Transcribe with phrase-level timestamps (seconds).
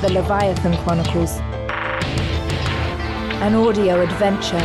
[0.00, 1.32] The Leviathan Chronicles.
[3.42, 4.56] An audio adventure.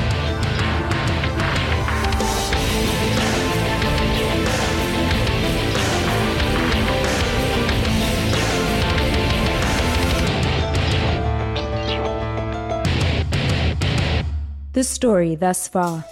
[14.74, 16.06] The story thus far.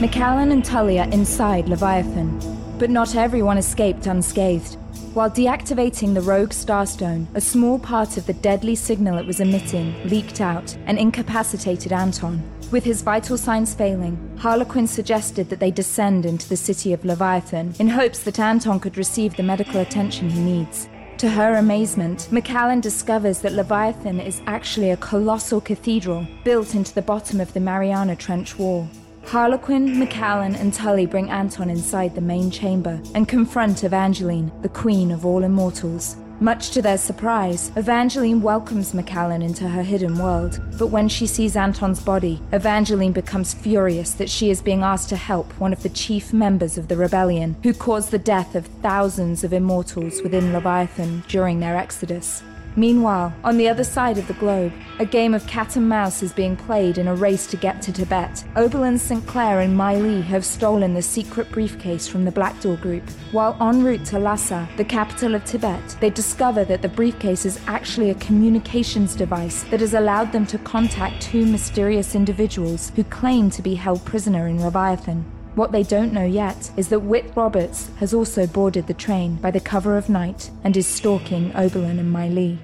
[0.00, 2.38] Macallan and Tully are inside Leviathan,
[2.78, 4.76] but not everyone escaped unscathed.
[5.14, 10.08] While deactivating the rogue starstone, a small part of the deadly signal it was emitting
[10.08, 12.42] leaked out and incapacitated Anton.
[12.72, 17.76] With his vital signs failing, Harlequin suggested that they descend into the city of Leviathan
[17.78, 20.88] in hopes that Anton could receive the medical attention he needs.
[21.18, 27.02] To her amazement, Macallan discovers that Leviathan is actually a colossal cathedral built into the
[27.02, 28.88] bottom of the Mariana Trench wall.
[29.26, 35.10] Harlequin, Macallan, and Tully bring Anton inside the main chamber and confront Evangeline, the queen
[35.10, 36.16] of all immortals.
[36.40, 41.56] Much to their surprise, Evangeline welcomes Macallan into her hidden world, but when she sees
[41.56, 45.88] Anton's body, Evangeline becomes furious that she is being asked to help one of the
[45.88, 51.22] chief members of the rebellion, who caused the death of thousands of immortals within Leviathan
[51.28, 52.42] during their exodus.
[52.76, 56.32] Meanwhile, on the other side of the globe, a game of cat and mouse is
[56.32, 58.44] being played in a race to get to Tibet.
[58.56, 63.08] Oberlin Sinclair and Mai Li have stolen the secret briefcase from the Black Door group.
[63.30, 67.60] While en route to Lhasa, the capital of Tibet, they discover that the briefcase is
[67.68, 73.50] actually a communications device that has allowed them to contact two mysterious individuals who claim
[73.50, 75.24] to be held prisoner in Leviathan.
[75.54, 79.52] What they don't know yet is that Whit Roberts has also boarded the train by
[79.52, 82.58] the cover of night and is stalking Oberlin and Li.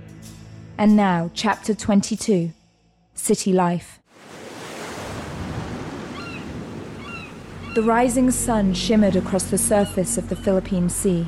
[0.77, 2.51] And now, Chapter 22
[3.15, 4.01] City Life.
[7.77, 11.27] The rising sun shimmered across the surface of the Philippine Sea.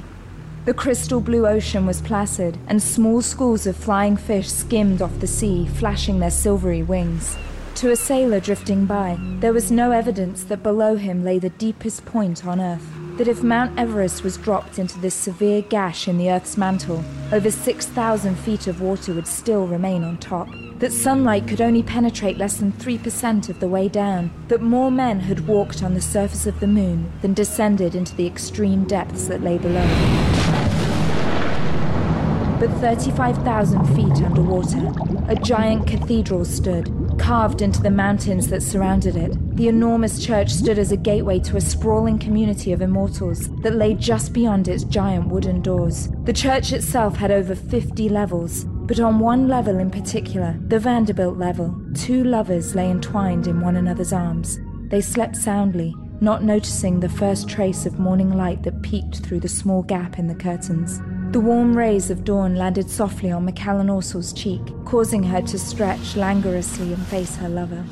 [0.65, 5.29] The crystal blue ocean was placid, and small schools of flying fish skimmed off the
[5.29, 7.37] sea, flashing their silvery wings.
[7.83, 12.05] To a sailor drifting by, there was no evidence that below him lay the deepest
[12.05, 12.89] point on Earth.
[13.19, 17.51] That if Mount Everest was dropped into this severe gash in the Earth's mantle, over
[17.51, 20.47] 6,000 feet of water would still remain on top.
[20.79, 24.31] That sunlight could only penetrate less than 3% of the way down.
[24.47, 28.29] That more men had walked on the surface of the moon than descended into the
[28.29, 30.52] extreme depths that lay below.
[32.63, 34.93] But 35,000 feet underwater,
[35.27, 39.57] a giant cathedral stood, carved into the mountains that surrounded it.
[39.57, 43.95] The enormous church stood as a gateway to a sprawling community of immortals that lay
[43.95, 46.09] just beyond its giant wooden doors.
[46.23, 51.37] The church itself had over 50 levels, but on one level in particular, the Vanderbilt
[51.37, 54.61] level, two lovers lay entwined in one another's arms.
[54.87, 59.49] They slept soundly, not noticing the first trace of morning light that peeked through the
[59.49, 61.01] small gap in the curtains.
[61.33, 66.15] The warm rays of dawn landed softly on Macallan Orsel's cheek, causing her to stretch
[66.15, 67.83] languorously and face her lover.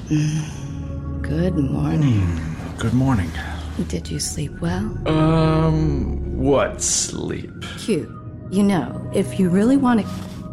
[1.22, 2.38] Good morning.
[2.78, 3.30] Good morning.
[3.88, 4.94] Did you sleep well?
[5.08, 7.50] Um, what sleep?
[7.78, 8.10] Cute.
[8.50, 10.06] You know, if you really want to.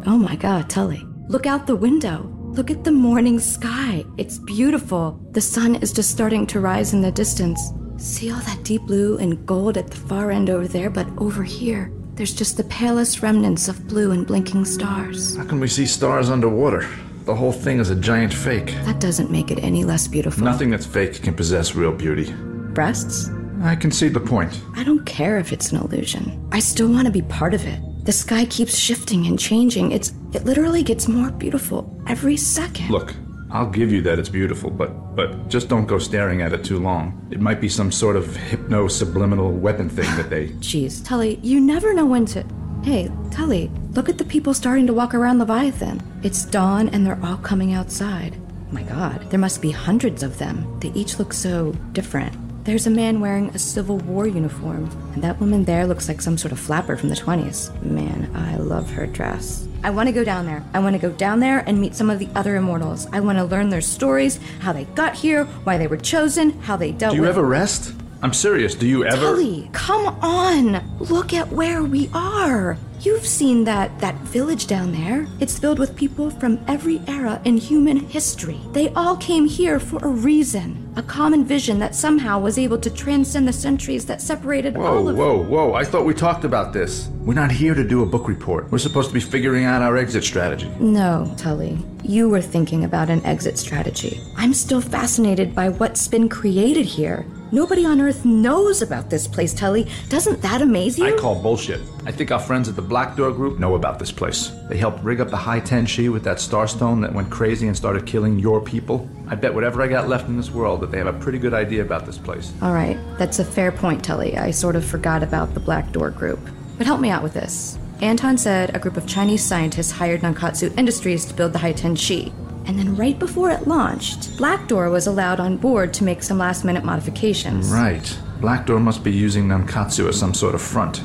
[0.06, 1.06] Oh my god, Tully.
[1.28, 2.34] Look out the window.
[2.54, 4.02] Look at the morning sky.
[4.16, 5.20] It's beautiful.
[5.32, 7.60] The sun is just starting to rise in the distance.
[7.98, 11.42] See all that deep blue and gold at the far end over there, but over
[11.42, 15.36] here, There's just the palest remnants of blue and blinking stars.
[15.36, 16.84] How can we see stars underwater?
[17.26, 18.72] The whole thing is a giant fake.
[18.86, 20.42] That doesn't make it any less beautiful.
[20.42, 22.34] Nothing that's fake can possess real beauty.
[22.74, 23.30] Breasts?
[23.62, 24.60] I concede the point.
[24.74, 26.44] I don't care if it's an illusion.
[26.50, 27.78] I still want to be part of it.
[28.04, 29.92] The sky keeps shifting and changing.
[29.92, 32.90] It's it literally gets more beautiful every second.
[32.90, 33.14] Look,
[33.50, 36.78] I'll give you that it's beautiful, but but just don't go staring at it too
[36.78, 37.26] long.
[37.30, 41.60] It might be some sort of hypno subliminal weapon thing that they Jeez, Tully, you
[41.60, 42.44] never know when to.
[42.82, 46.02] Hey, Tully, look at the people starting to walk around Leviathan.
[46.22, 48.36] It's dawn and they're all coming outside.
[48.70, 50.78] My god, there must be hundreds of them.
[50.80, 52.34] They each look so different.
[52.64, 56.36] There's a man wearing a Civil War uniform, and that woman there looks like some
[56.36, 57.72] sort of flapper from the 20s.
[57.82, 59.66] Man, I love her dress.
[59.82, 60.64] I want to go down there.
[60.74, 63.06] I want to go down there and meet some of the other immortals.
[63.12, 66.76] I want to learn their stories, how they got here, why they were chosen, how
[66.76, 67.18] they dealt with.
[67.18, 67.30] Do you with.
[67.30, 67.94] ever rest?
[68.20, 68.74] I'm serious.
[68.74, 70.98] Do you ever Tully, come on!
[70.98, 72.76] Look at where we are.
[73.00, 75.26] You've seen that that village down there.
[75.38, 78.60] It's filled with people from every era in human history.
[78.72, 82.90] They all came here for a reason, a common vision that somehow was able to
[82.90, 85.74] transcend the centuries that separated Whoa, all of whoa, whoa.
[85.74, 87.06] I thought we talked about this.
[87.20, 88.70] We're not here to do a book report.
[88.72, 90.68] We're supposed to be figuring out our exit strategy.
[90.80, 91.78] No, Tully.
[92.02, 94.20] You were thinking about an exit strategy.
[94.36, 97.26] I'm still fascinated by what's been created here.
[97.50, 99.88] Nobody on Earth knows about this place, Tully.
[100.08, 101.06] Doesn't that amaze you?
[101.06, 101.80] I call bullshit.
[102.06, 104.48] I think our friends at the Black Door Group know about this place.
[104.68, 108.06] They helped rig up the High Tenshi with that starstone that went crazy and started
[108.06, 109.08] killing your people.
[109.26, 111.54] I bet whatever I got left in this world that they have a pretty good
[111.54, 112.52] idea about this place.
[112.62, 114.38] All right, that's a fair point, Tully.
[114.38, 116.40] I sort of forgot about the Black Door Group.
[116.78, 117.78] But help me out with this.
[118.00, 122.32] Anton said a group of Chinese scientists hired Nankatsu Industries to build the Haiten Shi.
[122.66, 126.38] And then right before it launched, Black Door was allowed on board to make some
[126.38, 127.70] last minute modifications.
[127.70, 128.18] Right.
[128.40, 131.02] Black Door must be using Nankatsu as some sort of front.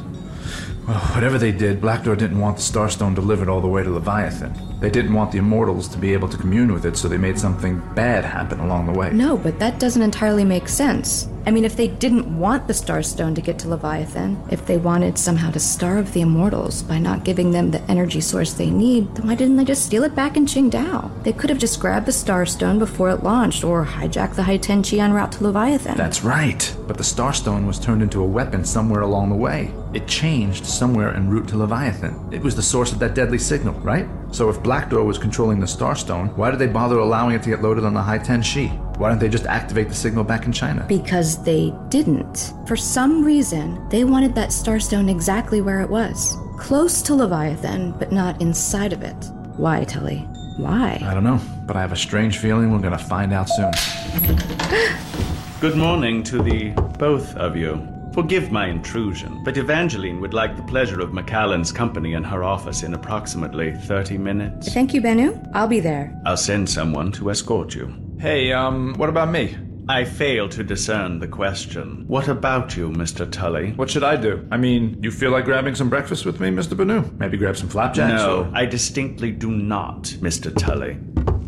[0.88, 3.90] Well, whatever they did, Black Door didn't want the Starstone delivered all the way to
[3.90, 4.73] Leviathan.
[4.84, 7.40] They didn't want the Immortals to be able to commune with it, so they made
[7.40, 9.14] something bad happen along the way.
[9.14, 11.30] No, but that doesn't entirely make sense.
[11.46, 15.18] I mean, if they didn't want the Starstone to get to Leviathan, if they wanted
[15.18, 19.28] somehow to starve the Immortals by not giving them the energy source they need, then
[19.28, 21.24] why didn't they just steal it back in Qingdao?
[21.24, 25.14] They could have just grabbed the Starstone before it launched, or hijacked the Haitenchi en
[25.14, 25.96] route to Leviathan.
[25.96, 26.76] That's right.
[26.88, 29.74] But the Starstone was turned into a weapon somewhere along the way.
[29.94, 32.34] It changed somewhere en route to Leviathan.
[32.34, 34.08] It was the source of that deadly signal, right?
[34.34, 37.50] So if Black Door was controlling the Starstone, why did they bother allowing it to
[37.50, 38.70] get loaded on the High Ten Shi?
[38.98, 40.84] Why didn't they just activate the signal back in China?
[40.88, 42.52] Because they didn't.
[42.66, 46.36] For some reason, they wanted that Starstone exactly where it was.
[46.58, 49.14] Close to Leviathan, but not inside of it.
[49.56, 50.28] Why, Tully?
[50.58, 51.00] Why?
[51.06, 53.72] I don't know, but I have a strange feeling we're gonna find out soon.
[55.62, 57.93] Good morning to the both of you.
[58.14, 62.84] Forgive my intrusion, but Evangeline would like the pleasure of Macallan's company in her office
[62.84, 64.72] in approximately 30 minutes.
[64.72, 65.50] Thank you, Benu.
[65.56, 66.16] I'll be there.
[66.24, 67.92] I'll send someone to escort you.
[68.20, 69.58] Hey, um, what about me?
[69.90, 72.06] I fail to discern the question.
[72.08, 73.30] What about you, Mr.
[73.30, 73.72] Tully?
[73.72, 74.48] What should I do?
[74.52, 76.78] I mean, you feel like grabbing some breakfast with me, Mr.
[76.78, 77.04] Banu?
[77.18, 78.22] Maybe grab some flapjacks?
[78.22, 80.56] No, or- I distinctly do not, Mr.
[80.56, 80.98] Tully.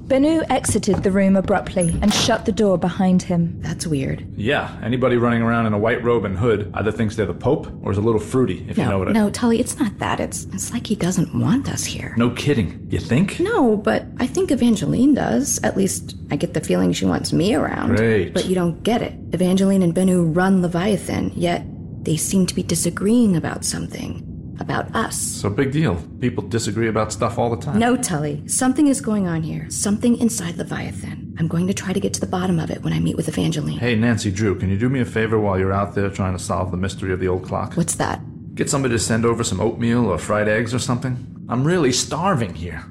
[0.06, 3.60] Benu exited the room abruptly and shut the door behind him.
[3.62, 4.24] That's weird.
[4.38, 7.68] Yeah, anybody running around in a white robe and hood either thinks they're the Pope
[7.84, 9.24] or is a little fruity, if you know what I mean.
[9.24, 10.20] no, Tully, it's not that.
[10.20, 12.14] It's it's like he doesn't want us here.
[12.18, 12.88] No kidding.
[12.92, 13.40] You think?
[13.40, 15.60] No, but I think Evangeline does.
[15.64, 17.96] At least I get the feeling she wants me around.
[17.96, 18.34] Great.
[18.34, 19.14] But you don't get it.
[19.34, 21.66] Evangeline and Benu run Leviathan, yet
[22.04, 24.22] they seem to be disagreeing about something.
[24.60, 25.20] About us.
[25.20, 26.02] So big deal.
[26.20, 27.78] People disagree about stuff all the time.
[27.78, 28.48] No, Tully.
[28.48, 29.70] Something is going on here.
[29.70, 31.36] Something inside Leviathan.
[31.38, 33.28] I'm going to try to get to the bottom of it when I meet with
[33.28, 33.78] Evangeline.
[33.78, 36.44] Hey, Nancy Drew, can you do me a favor while you're out there trying to
[36.44, 37.74] solve the mystery of the old clock?
[37.74, 38.22] What's that?
[38.56, 41.46] Get somebody to send over some oatmeal or fried eggs or something.
[41.50, 42.86] I'm really starving here.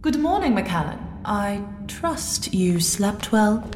[0.00, 1.00] Good morning, Macallan.
[1.24, 3.68] I trust you slept well.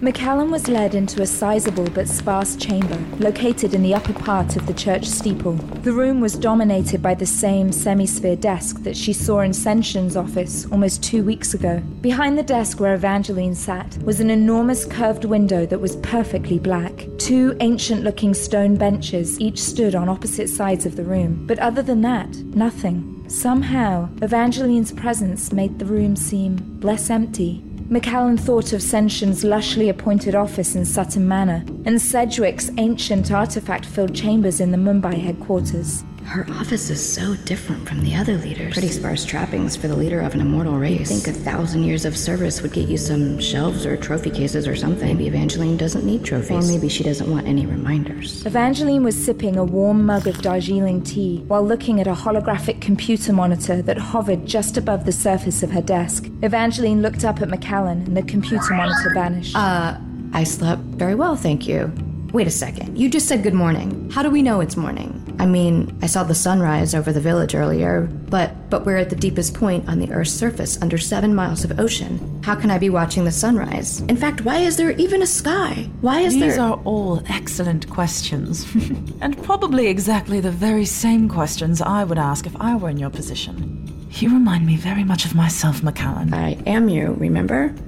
[0.00, 4.64] Macallan was led into a sizable but sparse chamber located in the upper part of
[4.68, 5.54] the church steeple.
[5.54, 10.66] The room was dominated by the same semi-sphere desk that she saw in Senshin's office
[10.70, 11.82] almost two weeks ago.
[12.00, 17.06] Behind the desk where Evangeline sat was an enormous curved window that was perfectly black.
[17.18, 22.02] Two ancient-looking stone benches each stood on opposite sides of the room, but other than
[22.02, 23.24] that, nothing.
[23.28, 27.64] Somehow, Evangeline's presence made the room seem less empty.
[27.90, 34.14] Macallan thought of Senshin's lushly appointed office in Sutton Manor and Sedgwick's ancient artifact filled
[34.14, 36.04] chambers in the Mumbai headquarters.
[36.28, 38.74] Her office is so different from the other leaders.
[38.74, 41.10] Pretty sparse trappings for the leader of an immortal race.
[41.10, 44.68] You'd think a thousand years of service would get you some shelves or trophy cases
[44.68, 45.08] or something.
[45.08, 46.68] Maybe Evangeline doesn't need trophies.
[46.68, 48.44] Or maybe she doesn't want any reminders.
[48.44, 53.32] Evangeline was sipping a warm mug of Darjeeling tea while looking at a holographic computer
[53.32, 56.26] monitor that hovered just above the surface of her desk.
[56.42, 59.56] Evangeline looked up at Macallan and the computer monitor vanished.
[59.56, 59.96] Uh,
[60.34, 61.90] I slept very well, thank you.
[62.32, 62.98] Wait a second.
[62.98, 64.10] You just said good morning.
[64.10, 65.14] How do we know it's morning?
[65.38, 69.16] I mean, I saw the sunrise over the village earlier, but but we're at the
[69.16, 72.42] deepest point on the Earth's surface, under seven miles of ocean.
[72.44, 74.00] How can I be watching the sunrise?
[74.02, 75.88] In fact, why is there even a sky?
[76.02, 76.66] Why is These there?
[76.66, 78.66] are all excellent questions.
[79.22, 83.10] and probably exactly the very same questions I would ask if I were in your
[83.10, 83.86] position.
[84.12, 86.34] You remind me very much of myself, Macallan.
[86.34, 87.12] I am you.
[87.18, 87.74] Remember?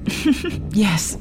[0.73, 1.18] Yes,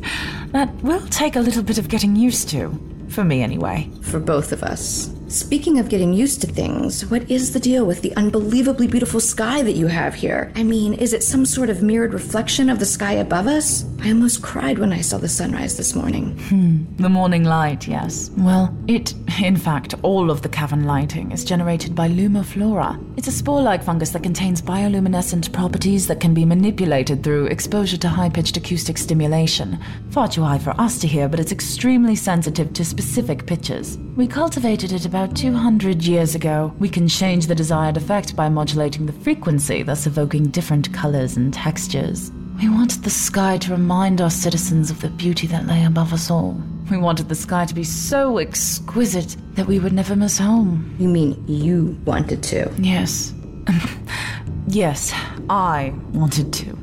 [0.51, 2.69] that will take a little bit of getting used to.
[3.09, 3.89] For me, anyway.
[4.01, 5.09] For both of us.
[5.29, 9.61] Speaking of getting used to things, what is the deal with the unbelievably beautiful sky
[9.61, 10.51] that you have here?
[10.55, 13.85] I mean, is it some sort of mirrored reflection of the sky above us?
[14.01, 16.35] I almost cried when I saw the sunrise this morning.
[16.47, 18.31] Hmm, the morning light, yes.
[18.37, 22.97] Well, it, in fact, all of the cavern lighting is generated by Lumiflora.
[23.15, 27.97] It's a spore like fungus that contains bioluminescent properties that can be manipulated through exposure
[27.97, 29.77] to high pitched acoustic stimulation.
[30.09, 33.99] Far too high for us to hear, but it's extremely sensitive to specific pitches.
[34.15, 36.73] We cultivated it about 200 years ago.
[36.79, 41.53] We can change the desired effect by modulating the frequency, thus evoking different colors and
[41.53, 42.31] textures.
[42.61, 46.31] We wanted the sky to remind our citizens of the beauty that lay above us
[46.31, 46.61] all.
[46.89, 50.95] We wanted the sky to be so exquisite that we would never miss home.
[50.99, 52.71] You mean you wanted to?
[52.77, 53.33] Yes.
[54.67, 55.13] yes,
[55.49, 56.77] I wanted to.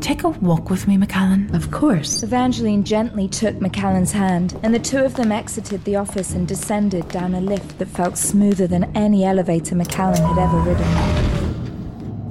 [0.00, 1.54] Take a walk with me, Macallan.
[1.54, 2.22] Of course.
[2.22, 7.06] Evangeline gently took Macallan's hand, and the two of them exited the office and descended
[7.08, 11.40] down a lift that felt smoother than any elevator Macallan had ever ridden.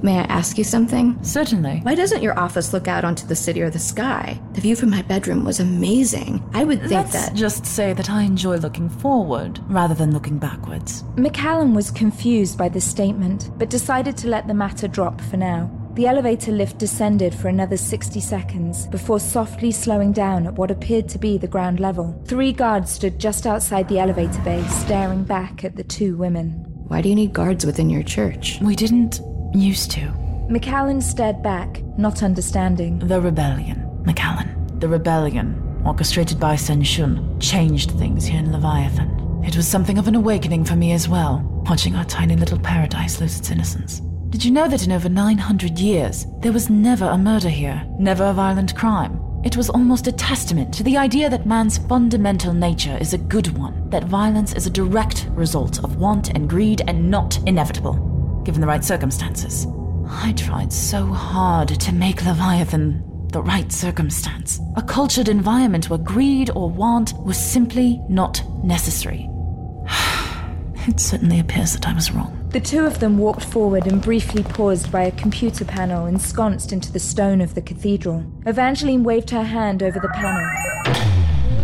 [0.02, 1.22] May I ask you something?
[1.24, 1.82] Certainly.
[1.84, 4.40] Why doesn't your office look out onto the city or the sky?
[4.54, 6.42] The view from my bedroom was amazing.
[6.54, 7.36] I would think Let's that.
[7.36, 11.04] just say that I enjoy looking forward rather than looking backwards.
[11.18, 15.70] Macallan was confused by this statement, but decided to let the matter drop for now.
[16.00, 21.10] The elevator lift descended for another 60 seconds before softly slowing down at what appeared
[21.10, 22.18] to be the ground level.
[22.26, 26.52] Three guards stood just outside the elevator bay, staring back at the two women.
[26.88, 28.60] Why do you need guards within your church?
[28.62, 29.20] We didn't
[29.54, 30.14] used to.
[30.48, 33.00] Macallan stared back, not understanding.
[33.00, 34.80] The rebellion, Macallan.
[34.80, 39.44] The rebellion, orchestrated by Sen Shun, changed things here in Leviathan.
[39.46, 43.20] It was something of an awakening for me as well, watching our tiny little paradise
[43.20, 44.02] lose its innocence.
[44.30, 48.26] Did you know that in over 900 years, there was never a murder here, never
[48.26, 49.20] a violent crime?
[49.44, 53.58] It was almost a testament to the idea that man's fundamental nature is a good
[53.58, 58.62] one, that violence is a direct result of want and greed and not inevitable, given
[58.62, 59.66] the right circumstances.
[60.08, 66.52] I tried so hard to make Leviathan the right circumstance, a cultured environment where greed
[66.52, 69.28] or want was simply not necessary.
[70.88, 72.39] it certainly appears that I was wrong.
[72.52, 76.92] The two of them walked forward and briefly paused by a computer panel ensconced into
[76.92, 78.26] the stone of the cathedral.
[78.48, 80.50] Evangeline waved her hand over the panel,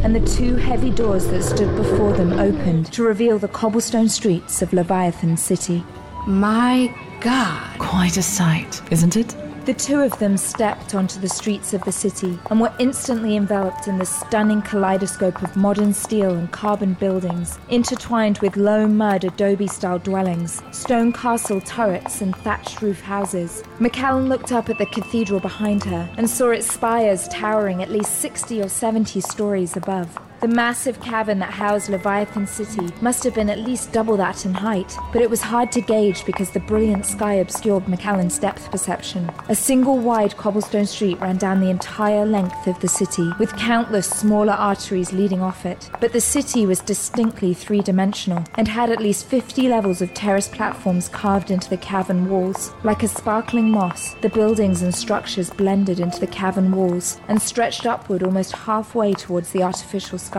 [0.03, 4.61] and the two heavy doors that stood before them opened to reveal the cobblestone streets
[4.61, 5.83] of Leviathan City.
[6.27, 7.79] My God.
[7.79, 9.35] Quite a sight, isn't it?
[9.65, 13.87] The two of them stepped onto the streets of the city and were instantly enveloped
[13.87, 19.65] in the stunning kaleidoscope of modern steel and carbon buildings, intertwined with low mud adobe
[19.65, 23.63] style dwellings, stone castle turrets, and thatched roof houses.
[23.79, 28.19] Macallan looked up at the cathedral behind her and saw its spires towering at least
[28.19, 30.15] 60 or 70 stories above.
[30.45, 34.53] The massive cavern that housed Leviathan City must have been at least double that in
[34.53, 39.31] height, but it was hard to gauge because the brilliant sky obscured Macallan's depth perception.
[39.49, 44.07] A single wide cobblestone street ran down the entire length of the city, with countless
[44.07, 45.89] smaller arteries leading off it.
[45.99, 50.47] But the city was distinctly three dimensional and had at least 50 levels of terrace
[50.47, 52.71] platforms carved into the cavern walls.
[52.83, 57.87] Like a sparkling moss, the buildings and structures blended into the cavern walls and stretched
[57.87, 60.34] upward almost halfway towards the artificial sky.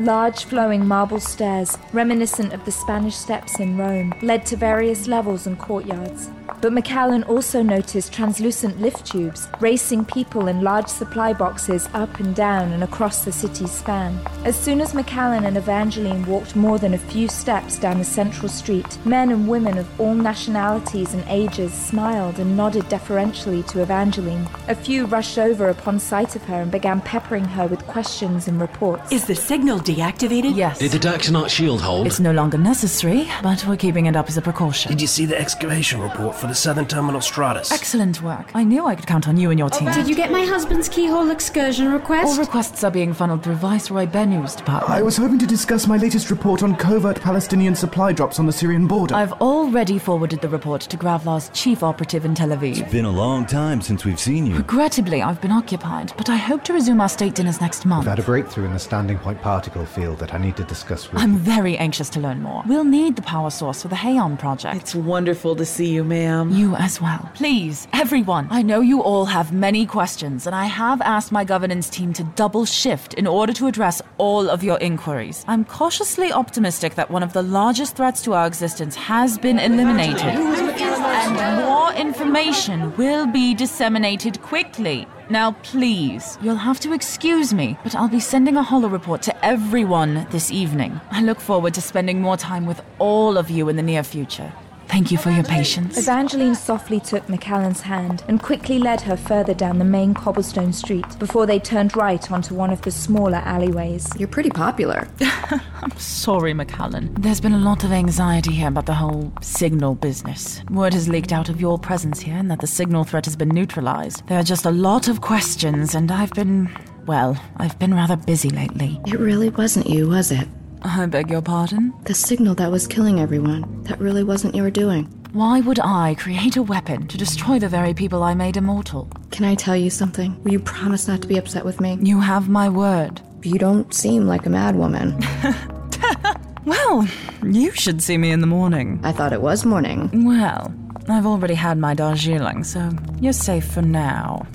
[0.00, 5.46] Large flowing marble stairs, reminiscent of the Spanish steps in Rome, led to various levels
[5.46, 6.30] and courtyards.
[6.60, 12.34] But Macallan also noticed translucent lift tubes racing people in large supply boxes up and
[12.34, 14.18] down and across the city's span.
[14.44, 18.48] As soon as Macallan and Evangeline walked more than a few steps down the central
[18.48, 24.48] street, men and women of all nationalities and ages smiled and nodded deferentially to Evangeline.
[24.68, 28.60] A few rushed over upon sight of her and began peppering her with questions and
[28.60, 29.12] reports.
[29.12, 30.56] Is the signal deactivated?
[30.56, 30.78] Yes.
[30.78, 32.06] Did the Daxonite shield hold?
[32.06, 34.90] It's no longer necessary, but we're keeping it up as a precaution.
[34.90, 37.70] Did you see the excavation report for the Southern Terminal Stratus?
[37.70, 38.50] Excellent work.
[38.54, 39.92] I knew I could count on you and your team.
[39.92, 42.26] Did you get my husband's keyhole excursion request?
[42.26, 44.90] All requests are being funneled through Viceroy Benu's department.
[44.90, 48.52] I was hoping to discuss my latest report on covert Palestinian supply drops on the
[48.52, 49.14] Syrian border.
[49.14, 52.80] I've already forwarded the report to Gravlar's chief operative in Tel Aviv.
[52.80, 54.56] It's been a long time since we've seen you.
[54.56, 58.04] Regrettably, I've been occupied, but I hope to resume our state dinners next month.
[58.04, 61.12] We've had a breakthrough in the standing point particle field that I need to discuss
[61.12, 61.28] with you.
[61.28, 62.62] I'm very anxious to learn more.
[62.66, 64.76] We'll need the power source for the Hayon project.
[64.76, 66.29] It's wonderful to see you, ma'am.
[66.30, 67.30] You as well.
[67.34, 68.46] Please, everyone.
[68.50, 72.24] I know you all have many questions, and I have asked my governance team to
[72.36, 75.44] double shift in order to address all of your inquiries.
[75.48, 80.20] I'm cautiously optimistic that one of the largest threats to our existence has been eliminated,
[80.20, 85.06] and more information will be disseminated quickly.
[85.28, 89.44] Now, please, you'll have to excuse me, but I'll be sending a holo report to
[89.44, 91.00] everyone this evening.
[91.10, 94.52] I look forward to spending more time with all of you in the near future.
[94.90, 95.96] Thank you for your patience.
[95.96, 101.06] Evangeline softly took Macallan's hand and quickly led her further down the main cobblestone street
[101.20, 104.08] before they turned right onto one of the smaller alleyways.
[104.18, 105.06] You're pretty popular.
[105.20, 107.14] I'm sorry, Macallan.
[107.20, 110.60] There's been a lot of anxiety here about the whole signal business.
[110.70, 113.50] Word has leaked out of your presence here and that the signal threat has been
[113.50, 114.26] neutralized.
[114.26, 116.68] There are just a lot of questions, and I've been.
[117.06, 119.00] Well, I've been rather busy lately.
[119.06, 120.48] It really wasn't you, was it?
[120.82, 121.92] I beg your pardon?
[122.04, 123.82] The signal that was killing everyone.
[123.84, 125.04] That really wasn't your doing.
[125.32, 129.08] Why would I create a weapon to destroy the very people I made immortal?
[129.30, 130.42] Can I tell you something?
[130.42, 131.98] Will you promise not to be upset with me?
[132.00, 133.20] You have my word.
[133.42, 135.24] You don't seem like a madwoman.
[136.64, 137.08] Well,
[137.42, 139.00] you should see me in the morning.
[139.02, 140.10] I thought it was morning.
[140.24, 140.72] Well,
[141.08, 144.46] I've already had my Darjeeling, so you're safe for now.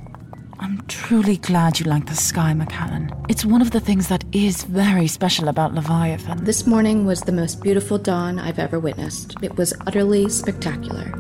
[0.60, 3.12] I'm truly glad you like the sky, Macallan.
[3.28, 6.46] It's one of the things that is very special about Leviathan.
[6.46, 9.36] This morning was the most beautiful dawn I've ever witnessed.
[9.42, 11.12] It was utterly spectacular.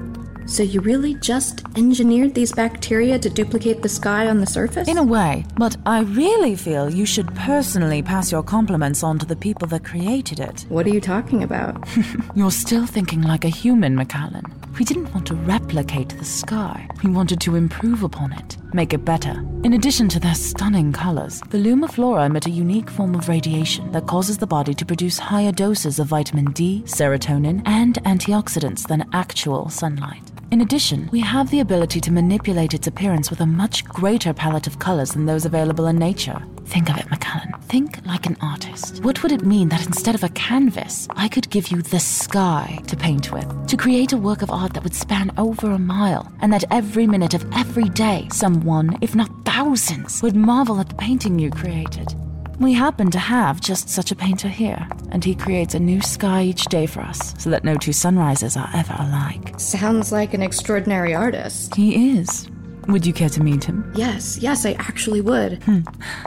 [0.47, 4.87] So you really just engineered these bacteria to duplicate the sky on the surface?
[4.87, 9.25] In a way, but I really feel you should personally pass your compliments on to
[9.25, 10.65] the people that created it.
[10.69, 11.87] What are you talking about?
[12.35, 14.45] You're still thinking like a human, Macallan.
[14.77, 16.87] We didn't want to replicate the sky.
[17.01, 19.43] We wanted to improve upon it, make it better.
[19.63, 24.05] In addition to their stunning colors, the Lumiflora emit a unique form of radiation that
[24.05, 29.69] causes the body to produce higher doses of vitamin D, serotonin, and antioxidants than actual
[29.69, 30.34] sunlight.
[30.51, 34.67] In addition, we have the ability to manipulate its appearance with a much greater palette
[34.67, 36.41] of colors than those available in nature.
[36.65, 37.51] Think of it, Macallan.
[37.63, 39.03] Think like an artist.
[39.03, 42.79] What would it mean that instead of a canvas, I could give you the sky
[42.87, 43.67] to paint with?
[43.67, 47.07] To create a work of art that would span over a mile, and that every
[47.07, 52.13] minute of every day, someone, if not thousands, would marvel at the painting you created.
[52.59, 56.43] We happen to have just such a painter here, and he creates a new sky
[56.43, 59.59] each day for us, so that no two sunrises are ever alike.
[59.59, 61.75] Sounds like an extraordinary artist.
[61.75, 62.49] He is.
[62.87, 63.91] Would you care to meet him?
[63.95, 65.61] Yes, yes, I actually would.
[65.63, 65.81] Hmm.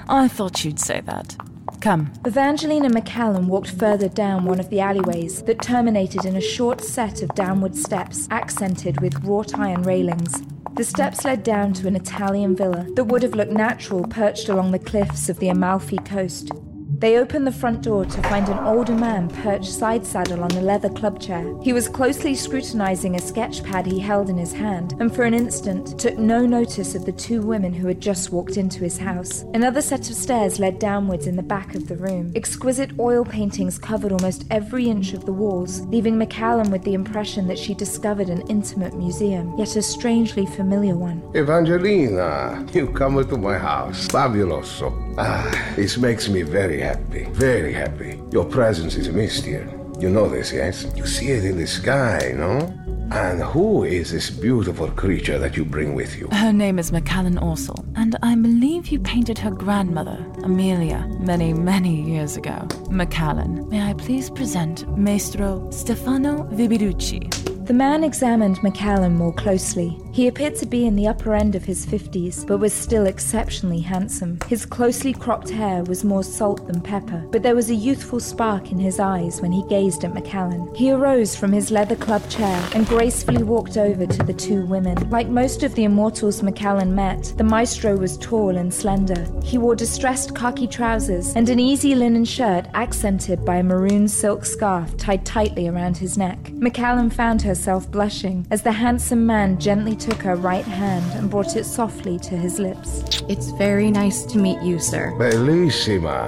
[0.09, 1.35] I thought you'd say that.
[1.81, 2.13] Come.
[2.27, 6.83] Evangeline and Macallan walked further down one of the alleyways that terminated in a short
[6.83, 10.43] set of downward steps accented with wrought iron railings.
[10.75, 14.71] The steps led down to an Italian villa that would have looked natural perched along
[14.71, 16.51] the cliffs of the Amalfi coast.
[16.99, 20.61] They opened the front door to find an older man perched side saddle on a
[20.61, 21.55] leather club chair.
[21.63, 25.33] He was closely scrutinizing a sketch pad he held in his hand, and for an
[25.33, 29.45] instant took no notice of the two women who had just walked into his house.
[29.55, 32.33] Another set of stairs led downwards in the back of the room.
[32.35, 37.47] Exquisite oil paintings covered almost every inch of the walls, leaving Macallan with the impression
[37.47, 41.23] that she discovered an intimate museum, yet a strangely familiar one.
[41.37, 44.09] Evangelina, you come to my house.
[44.09, 44.93] Fabuloso.
[45.17, 46.88] Ah, this makes me very happy.
[46.97, 48.21] Very happy.
[48.31, 49.67] Your presence is a mystery.
[49.99, 50.87] You know this, yes?
[50.95, 52.73] You see it in the sky, no?
[53.11, 56.29] And who is this beautiful creature that you bring with you?
[56.29, 62.03] Her name is Macallan Orsel, and I believe you painted her grandmother, Amelia, many, many
[62.03, 62.69] years ago.
[62.91, 67.48] Macallan, may I please present Maestro Stefano Vibirucci?
[67.69, 70.01] The man examined Macallan more closely.
[70.11, 73.81] He appeared to be in the upper end of his 50s, but was still exceptionally
[73.81, 74.39] handsome.
[74.49, 78.73] His closely cropped hair was more salt than pepper, but there was a youthful spark
[78.73, 80.75] in his eyes when he gazed at Macallan.
[80.75, 85.11] He arose from his leather club chair and gracefully walked over to the two women.
[85.11, 89.27] Like most of the immortals Macallan met, the maestro was tall and slender.
[89.45, 94.47] He wore distressed khaki trousers and an easy linen shirt accented by a maroon silk
[94.47, 96.51] scarf tied tightly around his neck.
[96.55, 101.57] Macallan found herself blushing as the handsome man gently took her right hand and brought
[101.57, 103.03] it softly to his lips.
[103.29, 105.13] It's very nice to meet you, sir.
[105.19, 106.23] Bellissima.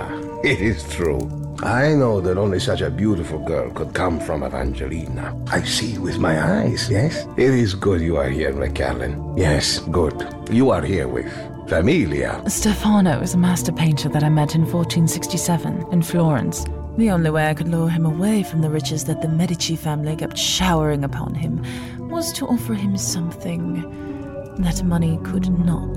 [0.44, 1.20] It is true.
[1.62, 5.36] I know that only such a beautiful girl could come from Evangelina.
[5.46, 7.24] I see with my eyes, yes?
[7.36, 9.36] It is good you are here, Macallan.
[9.36, 10.16] Yes, good.
[10.50, 11.30] You are here with
[11.68, 12.42] Familia.
[12.48, 16.64] Stefano is a master painter that I met in 1467 in Florence.
[17.00, 20.14] The only way I could lure him away from the riches that the Medici family
[20.14, 21.64] kept showering upon him
[22.10, 23.80] was to offer him something
[24.58, 25.96] that money could not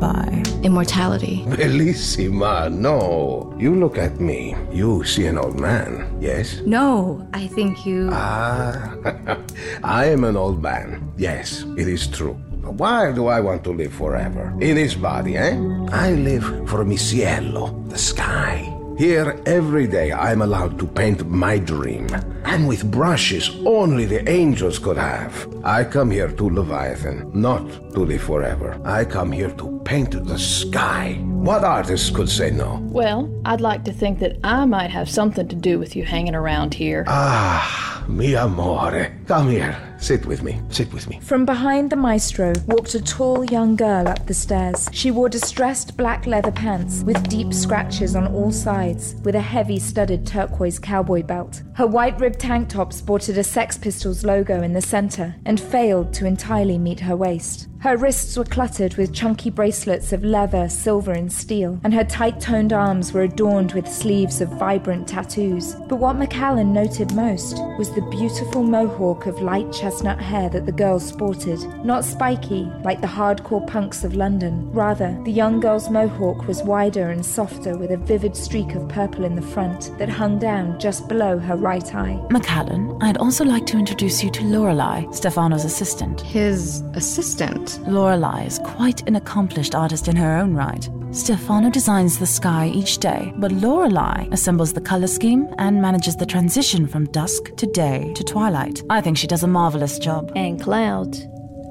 [0.00, 0.42] buy.
[0.64, 1.44] Immortality.
[1.46, 3.54] Bellissima, no.
[3.56, 4.56] You look at me.
[4.72, 6.60] You see an old man, yes?
[6.66, 8.08] No, I think you.
[8.10, 8.96] Ah,
[9.84, 11.08] I am an old man.
[11.16, 12.34] Yes, it is true.
[12.64, 14.52] Why do I want to live forever?
[14.60, 15.54] In this body, eh?
[15.92, 18.81] I live for mi cielo, the sky.
[18.98, 22.06] Here, every day, I'm allowed to paint my dream,
[22.44, 25.48] and with brushes only the angels could have.
[25.64, 28.80] I come here to Leviathan, not to live forever.
[28.84, 31.18] I come here to paint the sky.
[31.22, 32.80] What artist could say no?
[32.82, 36.34] Well, I'd like to think that I might have something to do with you hanging
[36.34, 37.04] around here.
[37.08, 39.10] Ah, mi amore.
[39.26, 39.76] Come here.
[40.02, 40.60] Sit with me.
[40.68, 41.20] Sit with me.
[41.22, 44.88] From behind the maestro walked a tall young girl up the stairs.
[44.90, 49.78] She wore distressed black leather pants with deep scratches on all sides, with a heavy
[49.78, 51.62] studded turquoise cowboy belt.
[51.74, 56.12] Her white ribbed tank top sported a Sex Pistols logo in the center and failed
[56.14, 57.68] to entirely meet her waist.
[57.82, 62.38] Her wrists were cluttered with chunky bracelets of leather, silver, and steel, and her tight
[62.38, 65.74] toned arms were adorned with sleeves of vibrant tattoos.
[65.88, 70.70] But what Macallan noted most was the beautiful mohawk of light chestnut hair that the
[70.70, 71.58] girl sported.
[71.84, 74.70] Not spiky, like the hardcore punks of London.
[74.70, 79.24] Rather, the young girl's mohawk was wider and softer with a vivid streak of purple
[79.24, 82.24] in the front that hung down just below her right eye.
[82.30, 86.20] Macallan, I'd also like to introduce you to Lorelei, Stefano's assistant.
[86.20, 87.71] His assistant?
[87.80, 90.88] Lorelei is quite an accomplished artist in her own right.
[91.12, 96.26] Stefano designs the sky each day, but Lorelei assembles the color scheme and manages the
[96.26, 98.82] transition from dusk to day to twilight.
[98.88, 100.32] I think she does a marvelous job.
[100.34, 101.26] And clouds.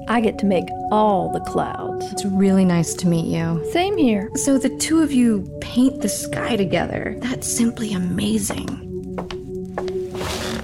[0.08, 2.04] I get to make all the clouds.
[2.12, 3.64] It's really nice to meet you.
[3.72, 4.30] Same here.
[4.34, 7.16] So the two of you paint the sky together.
[7.18, 8.81] That's simply amazing.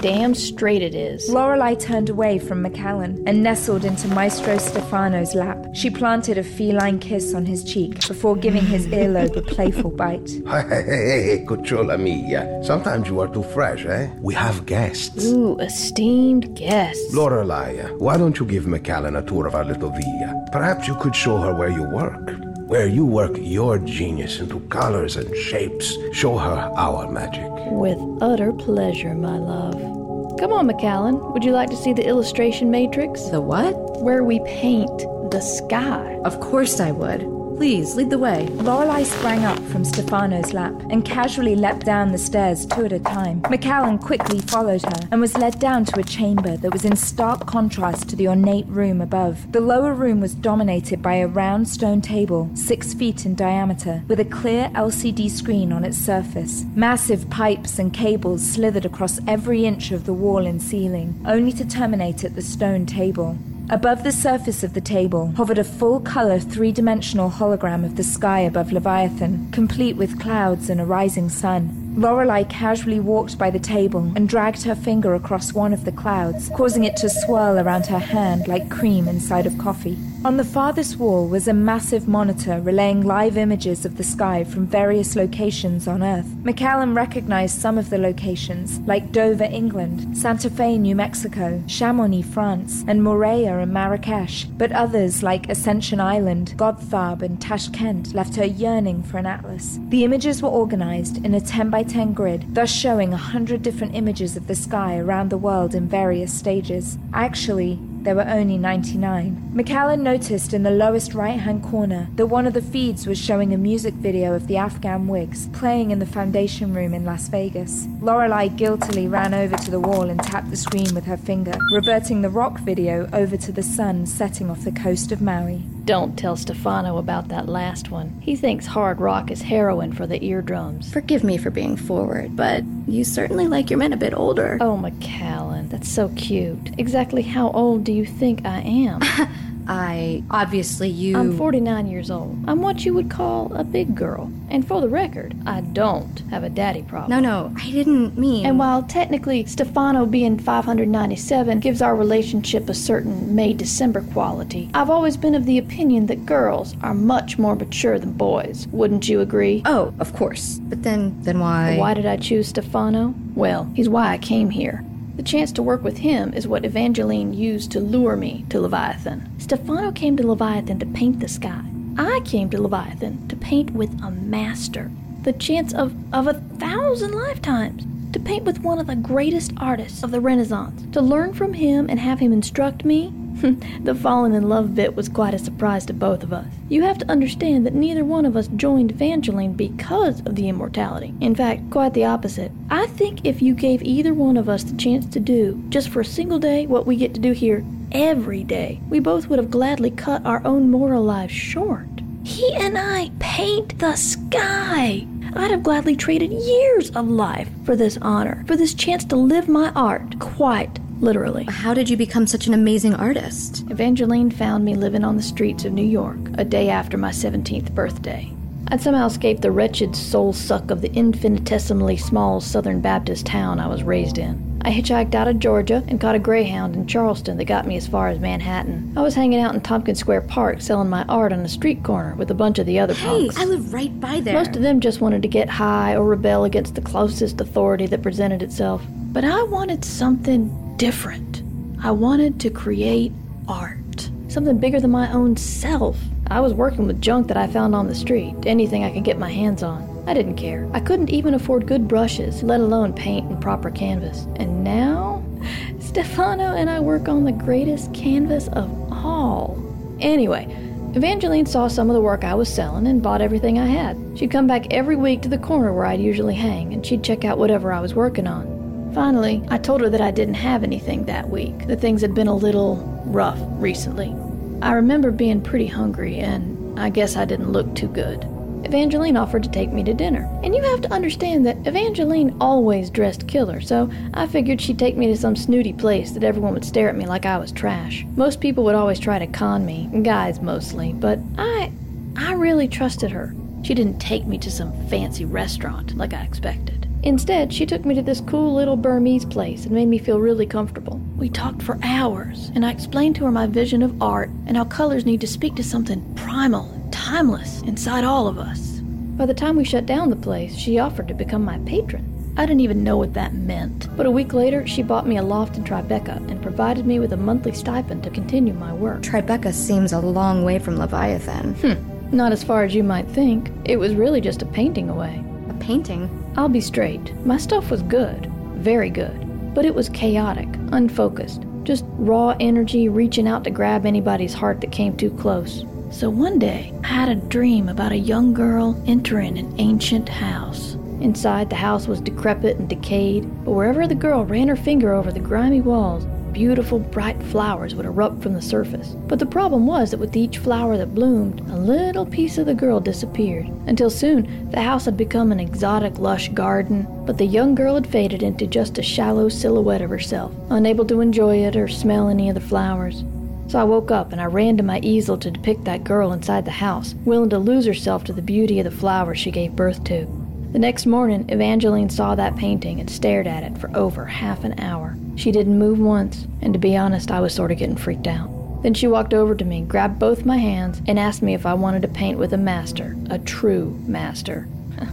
[0.00, 1.28] Damn straight it is.
[1.28, 5.66] Lorelei turned away from Macallan and nestled into Maestro Stefano's lap.
[5.74, 10.30] She planted a feline kiss on his cheek before giving his earlobe a playful bite.
[10.46, 12.62] Hey, hey, hey, hey, cucciola mia.
[12.62, 14.08] Sometimes you are too fresh, eh?
[14.20, 15.24] We have guests.
[15.26, 17.12] Ooh, esteemed guests.
[17.12, 20.44] Lorelei, why don't you give Macallan a tour of our little villa?
[20.52, 22.47] Perhaps you could show her where you work.
[22.68, 25.96] Where you work your genius into colors and shapes.
[26.12, 27.50] Show her our magic.
[27.70, 30.38] With utter pleasure, my love.
[30.38, 31.18] Come on, Macallan.
[31.32, 33.22] Would you like to see the illustration matrix?
[33.22, 34.02] The what?
[34.02, 34.98] Where we paint
[35.30, 36.20] the sky.
[36.26, 37.37] Of course I would.
[37.58, 38.46] Please, lead the way.
[38.46, 43.00] Lorelei sprang up from Stefano's lap and casually leapt down the stairs two at a
[43.00, 43.42] time.
[43.50, 47.48] Macallan quickly followed her and was led down to a chamber that was in stark
[47.48, 49.50] contrast to the ornate room above.
[49.50, 54.20] The lower room was dominated by a round stone table, six feet in diameter, with
[54.20, 56.64] a clear LCD screen on its surface.
[56.76, 61.66] Massive pipes and cables slithered across every inch of the wall and ceiling, only to
[61.66, 63.36] terminate at the stone table.
[63.70, 68.02] Above the surface of the table hovered a full color three dimensional hologram of the
[68.02, 71.87] sky above Leviathan, complete with clouds and a rising sun.
[71.96, 76.50] Lorelei casually walked by the table and dragged her finger across one of the clouds,
[76.54, 79.98] causing it to swirl around her hand like cream inside of coffee.
[80.24, 84.66] On the farthest wall was a massive monitor relaying live images of the sky from
[84.66, 86.26] various locations on Earth.
[86.42, 92.84] Macallan recognized some of the locations, like Dover, England, Santa Fe, New Mexico, Chamonix, France,
[92.88, 99.04] and Moorea and Marrakesh, but others like Ascension Island, Godthab, and Tashkent left her yearning
[99.04, 99.78] for an atlas.
[99.88, 103.94] The images were organized in a 10 by 10 grid, thus showing a hundred different
[103.94, 106.98] images of the sky around the world in various stages.
[107.12, 109.50] Actually, there were only 99.
[109.52, 113.52] Macallan noticed in the lowest right hand corner that one of the feeds was showing
[113.52, 117.86] a music video of the Afghan Whigs playing in the Foundation Room in Las Vegas.
[118.00, 122.22] Lorelei guiltily ran over to the wall and tapped the screen with her finger, reverting
[122.22, 125.62] the rock video over to the sun setting off the coast of Maui.
[125.84, 128.20] Don't tell Stefano about that last one.
[128.20, 130.92] He thinks hard rock is heroin for the eardrums.
[130.92, 134.58] Forgive me for being forward, but you certainly like your men a bit older.
[134.60, 136.78] Oh, Macallan, that's so cute.
[136.78, 139.00] Exactly how old do you think I am?
[139.66, 141.16] I obviously you.
[141.16, 142.38] I'm 49 years old.
[142.46, 144.30] I'm what you would call a big girl.
[144.50, 147.10] And for the record, I don't have a daddy problem.
[147.10, 148.44] No, no, I didn't mean.
[148.44, 154.90] And while technically Stefano being 597 gives our relationship a certain May December quality, I've
[154.90, 158.66] always been of the opinion that girls are much more mature than boys.
[158.70, 159.62] Wouldn't you agree?
[159.64, 160.58] Oh, of course.
[160.58, 161.78] But then, then why?
[161.78, 163.14] Why did I choose Stefano?
[163.34, 164.84] Well, he's why I came here.
[165.18, 169.28] The chance to work with him is what Evangeline used to lure me to Leviathan.
[169.40, 171.64] Stefano came to Leviathan to paint the sky.
[171.98, 174.92] I came to Leviathan to paint with a master.
[175.22, 177.84] The chance of, of a thousand lifetimes.
[178.18, 180.84] To paint with one of the greatest artists of the Renaissance.
[180.90, 183.12] To learn from him and have him instruct me.
[183.84, 186.48] the falling in love bit was quite a surprise to both of us.
[186.68, 191.14] You have to understand that neither one of us joined Evangeline because of the immortality.
[191.20, 192.50] In fact, quite the opposite.
[192.70, 196.00] I think if you gave either one of us the chance to do, just for
[196.00, 199.52] a single day, what we get to do here every day, we both would have
[199.52, 201.86] gladly cut our own mortal lives short.
[202.24, 205.06] He and I paint the sky.
[205.38, 209.48] I'd have gladly traded years of life for this honor, for this chance to live
[209.48, 211.44] my art, quite literally.
[211.44, 213.64] How did you become such an amazing artist?
[213.70, 217.72] Evangeline found me living on the streets of New York a day after my 17th
[217.72, 218.32] birthday.
[218.66, 223.68] I'd somehow escaped the wretched soul suck of the infinitesimally small Southern Baptist town I
[223.68, 224.57] was raised in.
[224.62, 227.86] I hitchhiked out of Georgia and caught a Greyhound in Charleston that got me as
[227.86, 228.92] far as Manhattan.
[228.96, 232.14] I was hanging out in Tompkins Square Park selling my art on a street corner
[232.16, 233.38] with a bunch of the other Hey, punks.
[233.38, 234.34] I live right by there.
[234.34, 238.02] Most of them just wanted to get high or rebel against the closest authority that
[238.02, 238.82] presented itself.
[238.88, 241.42] But I wanted something different.
[241.82, 243.12] I wanted to create
[243.46, 245.96] art, something bigger than my own self.
[246.26, 249.18] I was working with junk that I found on the street, anything I could get
[249.18, 249.97] my hands on.
[250.08, 250.66] I didn't care.
[250.72, 254.26] I couldn't even afford good brushes, let alone paint and proper canvas.
[254.36, 255.22] And now,
[255.80, 259.62] Stefano and I work on the greatest canvas of all.
[260.00, 260.46] Anyway,
[260.94, 263.98] Evangeline saw some of the work I was selling and bought everything I had.
[264.18, 267.26] She'd come back every week to the corner where I'd usually hang, and she'd check
[267.26, 268.90] out whatever I was working on.
[268.94, 272.28] Finally, I told her that I didn't have anything that week, that things had been
[272.28, 274.14] a little rough recently.
[274.62, 278.26] I remember being pretty hungry, and I guess I didn't look too good.
[278.64, 280.28] Evangeline offered to take me to dinner.
[280.42, 284.96] And you have to understand that Evangeline always dressed killer, so I figured she'd take
[284.96, 288.04] me to some snooty place that everyone would stare at me like I was trash.
[288.16, 291.72] Most people would always try to con me, guys mostly, but I
[292.16, 293.34] I really trusted her.
[293.62, 296.88] She didn't take me to some fancy restaurant like I expected.
[297.04, 300.46] Instead, she took me to this cool little Burmese place and made me feel really
[300.46, 301.00] comfortable.
[301.16, 304.64] We talked for hours, and I explained to her my vision of art and how
[304.64, 308.80] colors need to speak to something primal timeless inside all of us.
[309.16, 312.14] By the time we shut down the place, she offered to become my patron.
[312.36, 313.88] I didn't even know what that meant.
[313.96, 317.12] But a week later, she bought me a loft in Tribeca and provided me with
[317.12, 319.02] a monthly stipend to continue my work.
[319.02, 321.54] Tribeca seems a long way from Leviathan.
[321.54, 323.50] Hmm, not as far as you might think.
[323.64, 325.20] It was really just a painting away.
[325.48, 326.08] A painting?
[326.36, 327.12] I'll be straight.
[327.26, 333.26] My stuff was good, very good, but it was chaotic, unfocused, just raw energy reaching
[333.26, 335.64] out to grab anybody's heart that came too close.
[335.90, 340.74] So one day, I had a dream about a young girl entering an ancient house.
[341.00, 345.10] Inside, the house was decrepit and decayed, but wherever the girl ran her finger over
[345.10, 348.90] the grimy walls, beautiful bright flowers would erupt from the surface.
[349.08, 352.54] But the problem was that with each flower that bloomed, a little piece of the
[352.54, 353.48] girl disappeared.
[353.66, 357.86] Until soon, the house had become an exotic, lush garden, but the young girl had
[357.86, 362.28] faded into just a shallow silhouette of herself, unable to enjoy it or smell any
[362.28, 363.04] of the flowers.
[363.48, 366.44] So I woke up and I ran to my easel to depict that girl inside
[366.44, 369.82] the house, willing to lose herself to the beauty of the flower she gave birth
[369.84, 370.06] to.
[370.52, 374.60] The next morning, Evangeline saw that painting and stared at it for over half an
[374.60, 374.96] hour.
[375.16, 378.62] She didn't move once, and to be honest, I was sort of getting freaked out.
[378.62, 381.54] Then she walked over to me, grabbed both my hands, and asked me if I
[381.54, 384.46] wanted to paint with a master, a true master.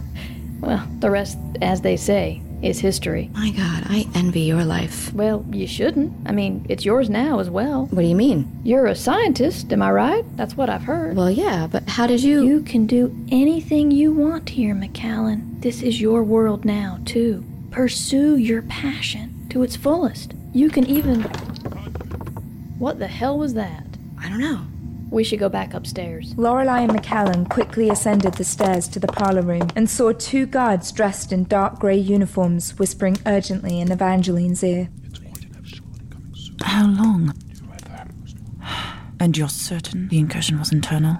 [0.61, 3.29] well, the rest, as they say, is history.
[3.33, 5.13] My god, I envy your life.
[5.13, 6.13] Well, you shouldn't.
[6.25, 7.85] I mean, it's yours now as well.
[7.85, 8.59] What do you mean?
[8.63, 10.25] You're a scientist, am I right?
[10.35, 11.15] That's what I've heard.
[11.15, 12.43] Well, yeah, but how did you.
[12.43, 15.59] You can do anything you want here, Macallan.
[15.61, 17.43] This is your world now, too.
[17.71, 20.33] Pursue your passion to its fullest.
[20.53, 21.21] You can even.
[22.79, 23.85] What the hell was that?
[24.19, 24.61] I don't know.
[25.15, 26.33] We should go back upstairs.
[26.35, 30.91] Lorelei and Macallan quickly ascended the stairs to the parlor room and saw two guards
[30.91, 34.89] dressed in dark grey uniforms whispering urgently in Evangeline's ear.
[36.63, 37.33] How long?
[39.17, 41.19] And you're certain the incursion was internal?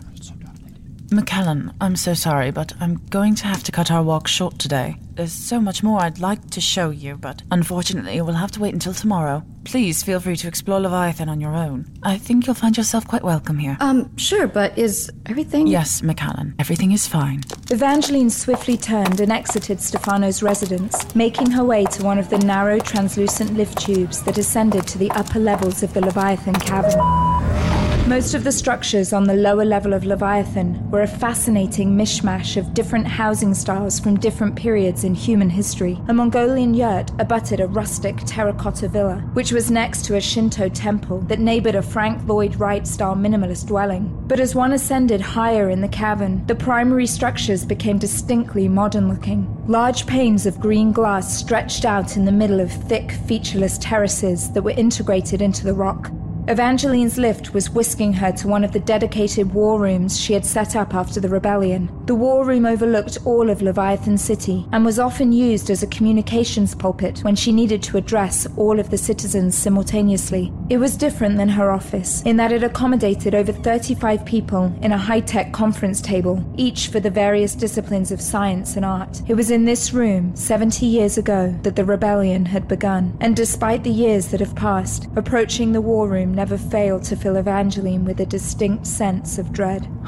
[1.12, 4.98] Macallan, I'm so sorry, but I'm going to have to cut our walk short today.
[5.14, 8.74] There's so much more I'd like to show you, but unfortunately we'll have to wait
[8.74, 9.44] until tomorrow.
[9.64, 11.86] Please feel free to explore Leviathan on your own.
[12.04, 13.78] I think you'll find yourself quite welcome here.
[13.80, 15.68] Um, sure, but is everything.
[15.68, 17.44] Yes, Macallan, everything is fine.
[17.72, 22.80] Evangeline swiftly turned and exited Stefano's residence, making her way to one of the narrow,
[22.80, 27.75] translucent lift tubes that ascended to the upper levels of the Leviathan cavern.
[28.08, 32.76] Most of the structures on the lower level of Leviathan were a fascinating mishmash of
[32.76, 36.00] different housing styles from different periods in human history.
[36.08, 41.22] A Mongolian yurt abutted a rustic terracotta villa, which was next to a Shinto temple
[41.22, 44.16] that neighbored a Frank Lloyd Wright style minimalist dwelling.
[44.28, 49.52] But as one ascended higher in the cavern, the primary structures became distinctly modern looking.
[49.68, 54.62] Large panes of green glass stretched out in the middle of thick, featureless terraces that
[54.62, 56.12] were integrated into the rock.
[56.48, 60.76] Evangeline's lift was whisking her to one of the dedicated war rooms she had set
[60.76, 61.90] up after the rebellion.
[62.06, 66.76] The war room overlooked all of Leviathan City and was often used as a communications
[66.76, 70.54] pulpit when she needed to address all of the citizens simultaneously.
[70.70, 75.00] It was different than her office in that it accommodated over 35 people in a
[75.00, 79.24] high tech conference table, each for the various disciplines of science and art.
[79.28, 83.84] It was in this room, 70 years ago, that the rebellion had begun, and despite
[83.84, 88.20] the years that have passed, approaching the war room never failed to fill Evangeline with
[88.20, 89.84] a distinct sense of dread.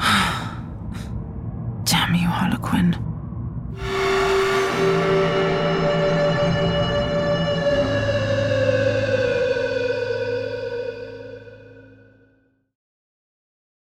[1.86, 3.04] Damn you, Harlequin.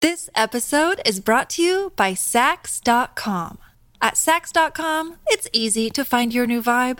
[0.01, 3.57] This episode is brought to you by Saks.com.
[4.01, 6.99] At Saks.com, it's easy to find your new vibe.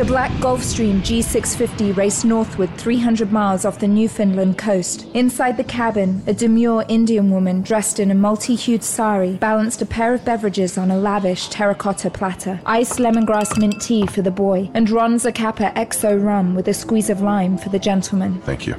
[0.00, 5.06] The black Gulfstream G650 raced northward 300 miles off the Newfoundland coast.
[5.12, 9.84] Inside the cabin, a demure Indian woman dressed in a multi hued sari balanced a
[9.84, 14.70] pair of beverages on a lavish terracotta platter iced lemongrass mint tea for the boy,
[14.72, 18.40] and Ron Zacapa XO rum with a squeeze of lime for the gentleman.
[18.40, 18.72] Thank you.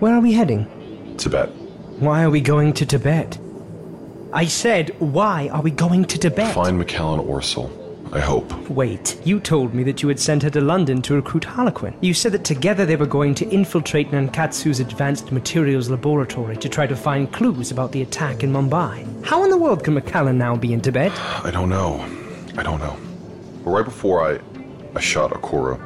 [0.00, 0.66] Where are we heading?
[1.18, 1.50] Tibet.
[2.00, 3.36] Why are we going to Tibet?
[4.32, 6.54] I said, why are we going to Tibet?
[6.54, 7.83] Find Macallan Orsel.
[8.14, 8.52] I hope.
[8.70, 11.96] Wait, you told me that you had sent her to London to recruit Harlequin.
[12.00, 16.86] You said that together they were going to infiltrate Nankatsu's advanced materials laboratory to try
[16.86, 19.04] to find clues about the attack in Mumbai.
[19.24, 21.10] How in the world can Macallan now be in Tibet?
[21.44, 22.06] I don't know.
[22.56, 22.96] I don't know.
[23.64, 24.38] But right before I,
[24.94, 25.80] I shot Akura,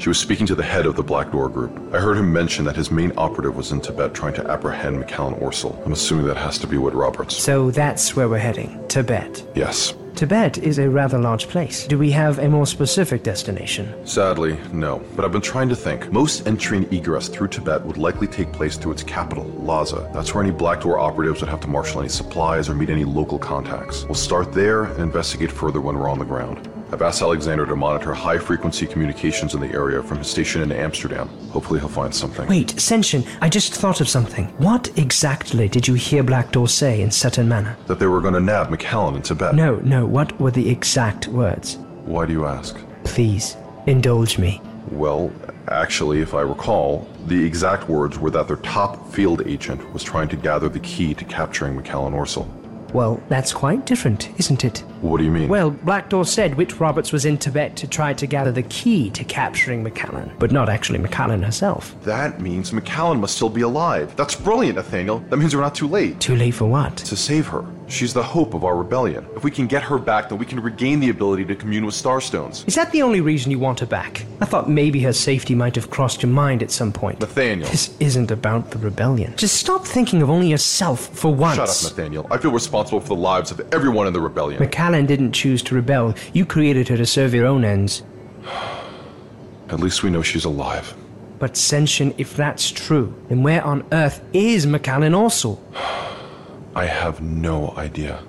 [0.00, 1.92] she was speaking to the head of the Black Door Group.
[1.92, 5.34] I heard him mention that his main operative was in Tibet trying to apprehend Macallan
[5.40, 5.84] Orsel.
[5.84, 7.36] I'm assuming that has to be Wood Roberts.
[7.36, 9.44] So that's where we're heading Tibet.
[9.56, 9.94] Yes.
[10.14, 11.88] Tibet is a rather large place.
[11.88, 13.92] Do we have a more specific destination?
[14.06, 15.02] Sadly, no.
[15.16, 16.12] But I've been trying to think.
[16.12, 20.08] Most entry and egress through Tibet would likely take place through its capital, Lhasa.
[20.14, 23.04] That's where any Black Door operatives would have to marshal any supplies or meet any
[23.04, 24.04] local contacts.
[24.04, 26.68] We'll start there and investigate further when we're on the ground.
[26.94, 30.70] I've asked Alexander to monitor high frequency communications in the area from his station in
[30.70, 31.26] Amsterdam.
[31.50, 32.46] Hopefully, he'll find something.
[32.46, 34.44] Wait, Senshin, I just thought of something.
[34.58, 37.76] What exactly did you hear Black Door say in Sutton Manor?
[37.88, 39.56] That they were going to nab Macallan in Tibet.
[39.56, 41.78] No, no, what were the exact words?
[42.04, 42.78] Why do you ask?
[43.02, 43.56] Please,
[43.88, 44.62] indulge me.
[44.92, 45.32] Well,
[45.66, 50.28] actually, if I recall, the exact words were that their top field agent was trying
[50.28, 52.46] to gather the key to capturing Macallan Orsel.
[52.92, 54.84] Well, that's quite different, isn't it?
[55.04, 55.50] What do you mean?
[55.50, 59.22] Well, Blackdoor said Witch Roberts was in Tibet to try to gather the key to
[59.22, 61.94] capturing Macallan, but not actually Macallan herself.
[62.04, 64.16] That means Macallan must still be alive.
[64.16, 65.18] That's brilliant, Nathaniel.
[65.28, 66.20] That means we're not too late.
[66.20, 66.96] Too late for what?
[66.96, 67.66] To save her.
[67.86, 69.26] She's the hope of our rebellion.
[69.36, 71.94] If we can get her back, then we can regain the ability to commune with
[71.94, 72.66] Starstones.
[72.66, 74.24] Is that the only reason you want her back?
[74.40, 77.20] I thought maybe her safety might have crossed your mind at some point.
[77.20, 77.68] Nathaniel.
[77.68, 79.36] This isn't about the rebellion.
[79.36, 81.56] Just stop thinking of only yourself for once.
[81.56, 82.26] Shut up, Nathaniel.
[82.30, 84.60] I feel responsible for the lives of everyone in the rebellion.
[84.60, 86.14] Macallan didn't choose to rebel.
[86.32, 88.02] You created her to serve your own ends.
[89.68, 90.94] At least we know she's alive.
[91.38, 95.58] But Senshin, if that's true, then where on earth is Macallan also?
[96.76, 98.22] I have no idea.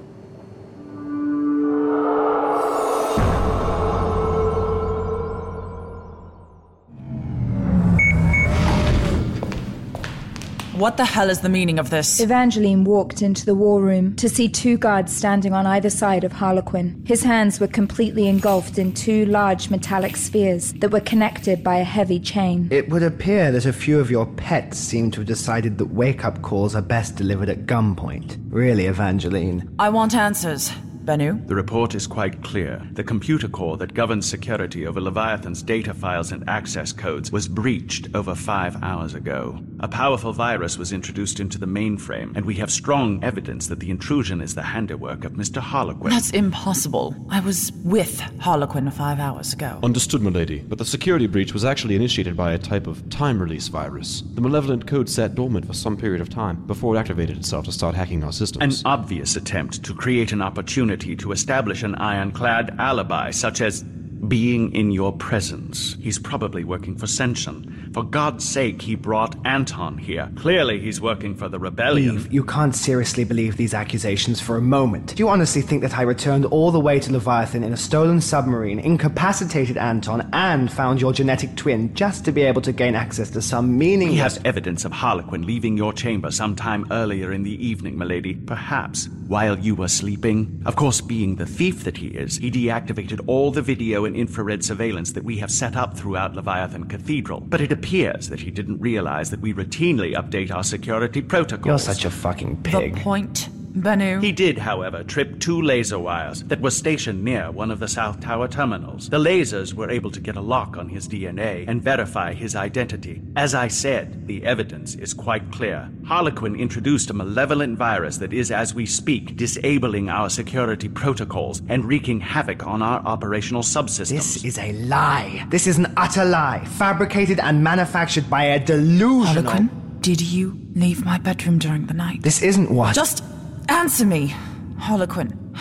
[10.75, 12.19] What the hell is the meaning of this?
[12.19, 16.33] Evangeline walked into the war room to see two guards standing on either side of
[16.33, 17.01] Harlequin.
[17.07, 21.85] His hands were completely engulfed in two large metallic spheres that were connected by a
[21.85, 22.67] heavy chain.
[22.71, 26.25] It would appear that a few of your pets seem to have decided that wake
[26.25, 28.37] up calls are best delivered at gunpoint.
[28.49, 29.73] Really, Evangeline?
[29.79, 30.73] I want answers.
[31.05, 31.47] Bennu?
[31.47, 32.81] The report is quite clear.
[32.93, 38.07] The computer core that governs security over Leviathan's data files and access codes was breached
[38.15, 39.59] over five hours ago.
[39.81, 43.91] A powerful virus was introduced into the mainframe, and we have strong evidence that the
[43.91, 45.61] intrusion is the handiwork of Mr.
[45.61, 46.09] Harlequin.
[46.09, 47.15] That's impossible.
[47.29, 49.79] I was with Harlequin five hours ago.
[49.83, 53.67] Understood, milady, but the security breach was actually initiated by a type of time release
[53.67, 54.23] virus.
[54.33, 57.71] The malevolent code sat dormant for some period of time before it activated itself to
[57.71, 58.79] start hacking our systems.
[58.79, 63.83] An obvious attempt to create an opportunity to establish an ironclad alibi, such as
[64.27, 65.95] being in your presence.
[66.01, 67.93] He's probably working for Senshin.
[67.93, 70.29] For God's sake, he brought Anton here.
[70.35, 72.15] Clearly, he's working for the rebellion.
[72.15, 75.15] Eve, you can't seriously believe these accusations for a moment.
[75.15, 78.19] Do you honestly think that I returned all the way to Leviathan in a stolen
[78.21, 83.29] submarine, incapacitated Anton, and found your genetic twin just to be able to gain access
[83.31, 84.35] to some We meaningless.
[84.35, 88.35] have evidence of Harlequin leaving your chamber sometime earlier in the evening, milady.
[88.35, 90.61] Perhaps while you were sleeping.
[90.65, 94.63] Of course, being the thief that he is, he deactivated all the video and infrared
[94.63, 97.41] surveillance that we have set up throughout Leviathan Cathedral.
[97.41, 101.65] But it appears that he didn't realize that we routinely update our security protocols.
[101.65, 102.95] You're such a fucking pig.
[102.95, 104.23] The point, Bennu?
[104.23, 108.19] He did, however, trip two laser wires that were stationed near one of the South
[108.21, 109.09] Tower terminals.
[109.09, 113.21] The lasers were able to get a lock on his DNA and verify his identity.
[113.35, 115.89] As I said, the evidence is quite clear.
[116.05, 121.85] Harlequin introduced a malevolent virus that is, as we speak, disabling our security protocols and
[121.85, 124.09] wreaking havoc on our operational subsystems.
[124.09, 125.45] This is a lie.
[125.49, 129.43] This is an utter lie, fabricated and manufactured by a delusional.
[129.43, 132.21] Harlequin, did you leave my bedroom during the night?
[132.21, 132.95] This isn't what.
[132.95, 133.23] Just
[133.69, 134.35] answer me,
[134.77, 135.55] Harlequin.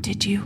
[0.00, 0.44] Did you?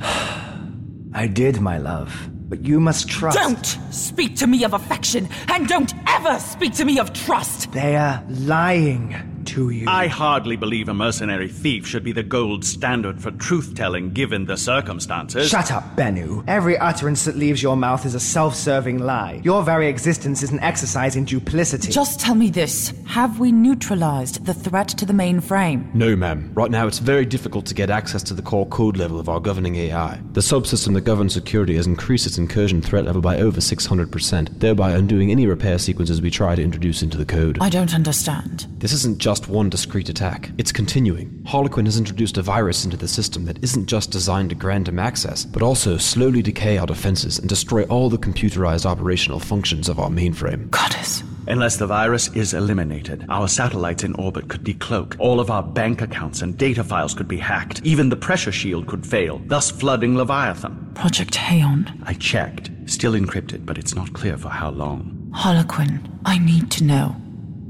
[1.13, 2.31] I did, my love.
[2.49, 3.39] But you must trust.
[3.39, 7.71] Don't speak to me of affection, and don't ever speak to me of trust.
[7.73, 9.89] They are lying to you.
[9.89, 14.47] I hardly believe a mercenary thief should be the gold standard for truth telling given
[14.47, 15.49] the circumstances.
[15.49, 16.45] Shut up, Bennu.
[16.47, 19.41] Every utterance that leaves your mouth is a self serving lie.
[19.43, 21.91] Your very existence is an exercise in duplicity.
[21.91, 25.93] Just tell me this Have we neutralized the threat to the mainframe?
[25.95, 26.51] No, ma'am.
[26.55, 29.41] Right now, it's very difficult to get access to the core code level of our
[29.41, 30.21] governing AI.
[30.33, 34.93] The subsystem that governs security has increased its incursion threat level by over 600%, thereby
[34.93, 37.59] undoing any repair sequences we try to introduce into the code.
[37.61, 38.67] I don't understand.
[38.79, 41.43] This isn't just one discrete attack, it's continuing.
[41.47, 44.99] Harlequin has introduced a virus into the system that isn't just designed to grant him
[44.99, 50.01] access, but also slowly decay our defenses and destroy all the computerized operational functions of
[50.01, 50.69] our mainframe.
[50.71, 51.23] Goddess.
[51.47, 55.15] Unless the virus is eliminated, our satellites in orbit could decloak.
[55.21, 57.83] All of our bank accounts and data files could be hacked.
[57.85, 60.91] Even the pressure shield could fail, thus flooding Leviathan.
[60.95, 62.03] Project Haon.
[62.05, 62.71] I checked.
[62.87, 65.31] Still encrypted, but it's not clear for how long.
[65.33, 67.15] Harlequin, I need to know.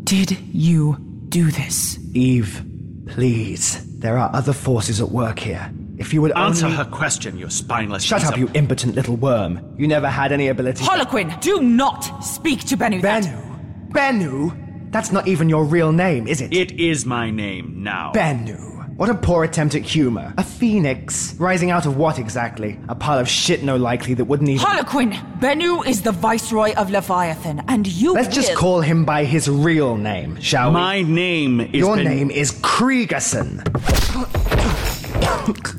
[0.04, 1.99] Did you do this?
[2.12, 2.62] Eve,
[3.07, 3.87] please.
[3.99, 5.72] There are other forces at work here.
[5.99, 6.76] If you would Answer only...
[6.78, 9.74] her question, you spineless Shut up, of- you impotent little worm.
[9.78, 10.85] You never had any ability.
[10.85, 13.01] Harlequin, do not speak to Bennu.
[13.03, 14.91] that- Benu, Bennu?
[14.93, 16.53] That's not even your real name, is it?
[16.53, 18.12] It is my name now.
[18.12, 18.80] Bennu.
[19.01, 20.34] What a poor attempt at humor.
[20.36, 21.34] A phoenix.
[21.38, 22.78] Rising out of what exactly?
[22.90, 24.62] A pile of shit no likely that wouldn't even.
[24.62, 29.48] Harlequin, Bennu is the viceroy of Leviathan, and you Let's just call him by his
[29.48, 30.74] real name, shall we?
[30.74, 33.66] My name is Your Ben- name is Kriegerson.
[34.12, 34.39] Oh,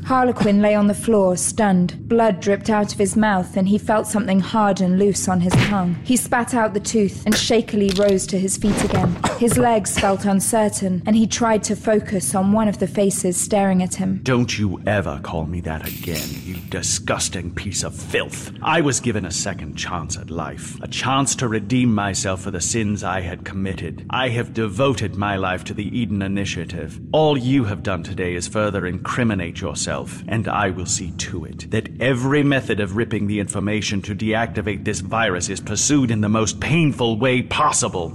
[0.05, 2.09] Harlequin lay on the floor, stunned.
[2.09, 5.53] Blood dripped out of his mouth, and he felt something hard and loose on his
[5.53, 5.95] tongue.
[6.03, 9.17] He spat out the tooth and shakily rose to his feet again.
[9.39, 13.81] His legs felt uncertain, and he tried to focus on one of the faces staring
[13.81, 14.19] at him.
[14.23, 18.51] Don't you ever call me that again, you disgusting piece of filth.
[18.61, 22.61] I was given a second chance at life, a chance to redeem myself for the
[22.61, 24.05] sins I had committed.
[24.09, 26.99] I have devoted my life to the Eden Initiative.
[27.13, 31.71] All you have done today is further incriminate yourself, and I will see to it
[31.71, 36.29] that every method of ripping the information to deactivate this virus is pursued in the
[36.29, 38.13] most painful way possible.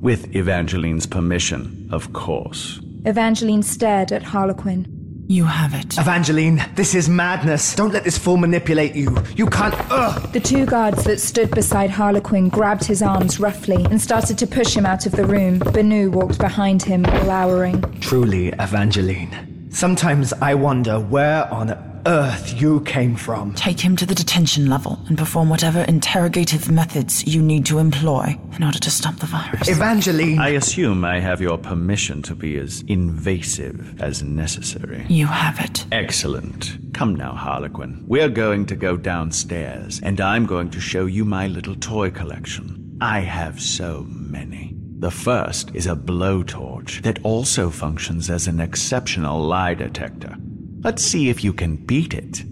[0.00, 2.80] With Evangeline's permission, of course.
[3.04, 4.86] Evangeline stared at Harlequin.
[5.28, 5.98] You have it.
[5.98, 7.74] Evangeline, this is madness.
[7.74, 9.16] Don't let this fool manipulate you.
[9.36, 9.74] You can't.
[9.90, 10.32] Ugh!
[10.32, 14.76] The two guards that stood beside Harlequin grabbed his arms roughly and started to push
[14.76, 15.60] him out of the room.
[15.60, 17.80] Bennu walked behind him, glowering.
[18.00, 19.51] Truly, Evangeline.
[19.72, 23.54] Sometimes I wonder where on earth you came from.
[23.54, 28.38] Take him to the detention level and perform whatever interrogative methods you need to employ
[28.54, 29.68] in order to stop the virus.
[29.68, 30.38] Evangeline!
[30.38, 35.06] I assume I have your permission to be as invasive as necessary.
[35.08, 35.86] You have it.
[35.90, 36.76] Excellent.
[36.92, 38.04] Come now, Harlequin.
[38.06, 42.98] We're going to go downstairs, and I'm going to show you my little toy collection.
[43.00, 44.76] I have so many.
[45.02, 50.36] The first is a blowtorch that also functions as an exceptional lie detector.
[50.84, 52.44] Let's see if you can beat it.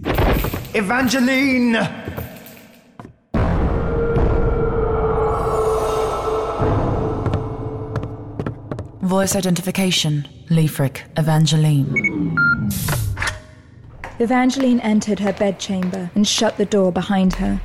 [0.74, 1.74] Evangeline!
[9.00, 10.26] Voice identification.
[10.48, 11.02] Leafric.
[11.16, 12.36] Evangeline.
[14.18, 17.60] Evangeline entered her bedchamber and shut the door behind her.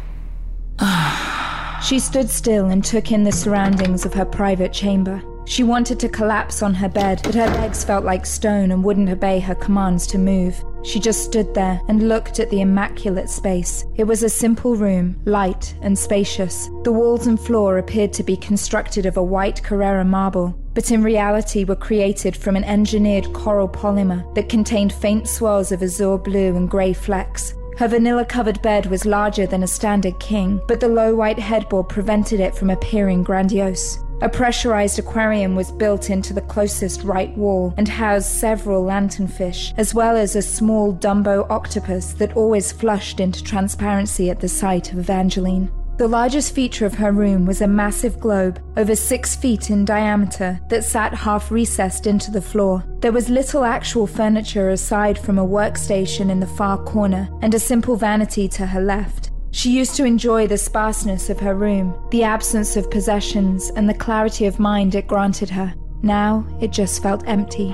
[1.86, 5.22] She stood still and took in the surroundings of her private chamber.
[5.46, 9.10] She wanted to collapse on her bed, but her legs felt like stone and wouldn't
[9.10, 10.64] obey her commands to move.
[10.84, 13.86] She just stood there and looked at the immaculate space.
[13.96, 16.70] It was a simple room, light and spacious.
[16.84, 21.04] The walls and floor appeared to be constructed of a white Carrara marble, but in
[21.04, 26.56] reality were created from an engineered coral polymer that contained faint swirls of azure blue
[26.56, 27.54] and grey flecks.
[27.78, 31.90] Her vanilla covered bed was larger than a standard king, but the low white headboard
[31.90, 34.00] prevented it from appearing grandiose.
[34.22, 39.94] A pressurized aquarium was built into the closest right wall and housed several lanternfish, as
[39.94, 45.00] well as a small Dumbo octopus that always flushed into transparency at the sight of
[45.00, 45.70] Evangeline.
[45.98, 50.60] The largest feature of her room was a massive globe, over six feet in diameter,
[50.70, 52.84] that sat half recessed into the floor.
[53.00, 57.60] There was little actual furniture aside from a workstation in the far corner and a
[57.60, 59.32] simple vanity to her left.
[59.52, 63.94] She used to enjoy the sparseness of her room, the absence of possessions, and the
[63.94, 65.74] clarity of mind it granted her.
[66.04, 67.74] Now it just felt empty.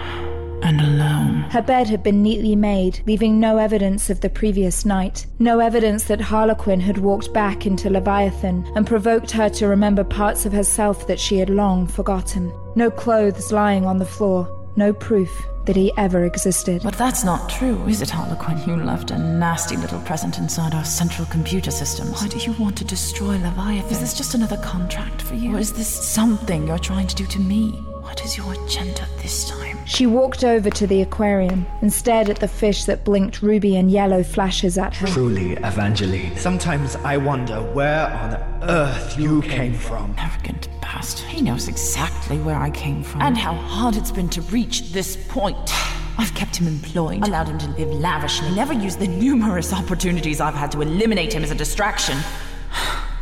[0.64, 1.41] And alone.
[1.49, 5.26] Her bed had been neatly made, leaving no evidence of the previous night.
[5.39, 10.45] No evidence that Harlequin had walked back into Leviathan and provoked her to remember parts
[10.45, 12.53] of herself that she had long forgotten.
[12.76, 14.47] No clothes lying on the floor.
[14.78, 15.30] No proof
[15.66, 16.82] that he ever existed.
[16.84, 18.62] But that's not true, is it, Harlequin?
[18.68, 22.22] You left a nasty little present inside our central computer systems.
[22.22, 23.91] Why do you want to destroy Leviathan?
[23.91, 25.55] Is this just another contract for you?
[25.55, 27.84] Or is this something you're trying to do to me?
[28.12, 29.78] What is your agenda this time?
[29.86, 33.89] She walked over to the aquarium and stared at the fish that blinked ruby and
[33.89, 35.07] yellow flashes at her.
[35.07, 36.36] Truly, Evangeline.
[36.36, 38.34] Sometimes I wonder where on
[38.64, 40.14] earth you came from.
[40.18, 41.28] Arrogant bastard.
[41.28, 43.22] He knows exactly where I came from.
[43.22, 45.72] And how hard it's been to reach this point.
[46.20, 50.53] I've kept him employed, allowed him to live lavishly, never used the numerous opportunities I've
[50.53, 52.18] had to eliminate him as a distraction.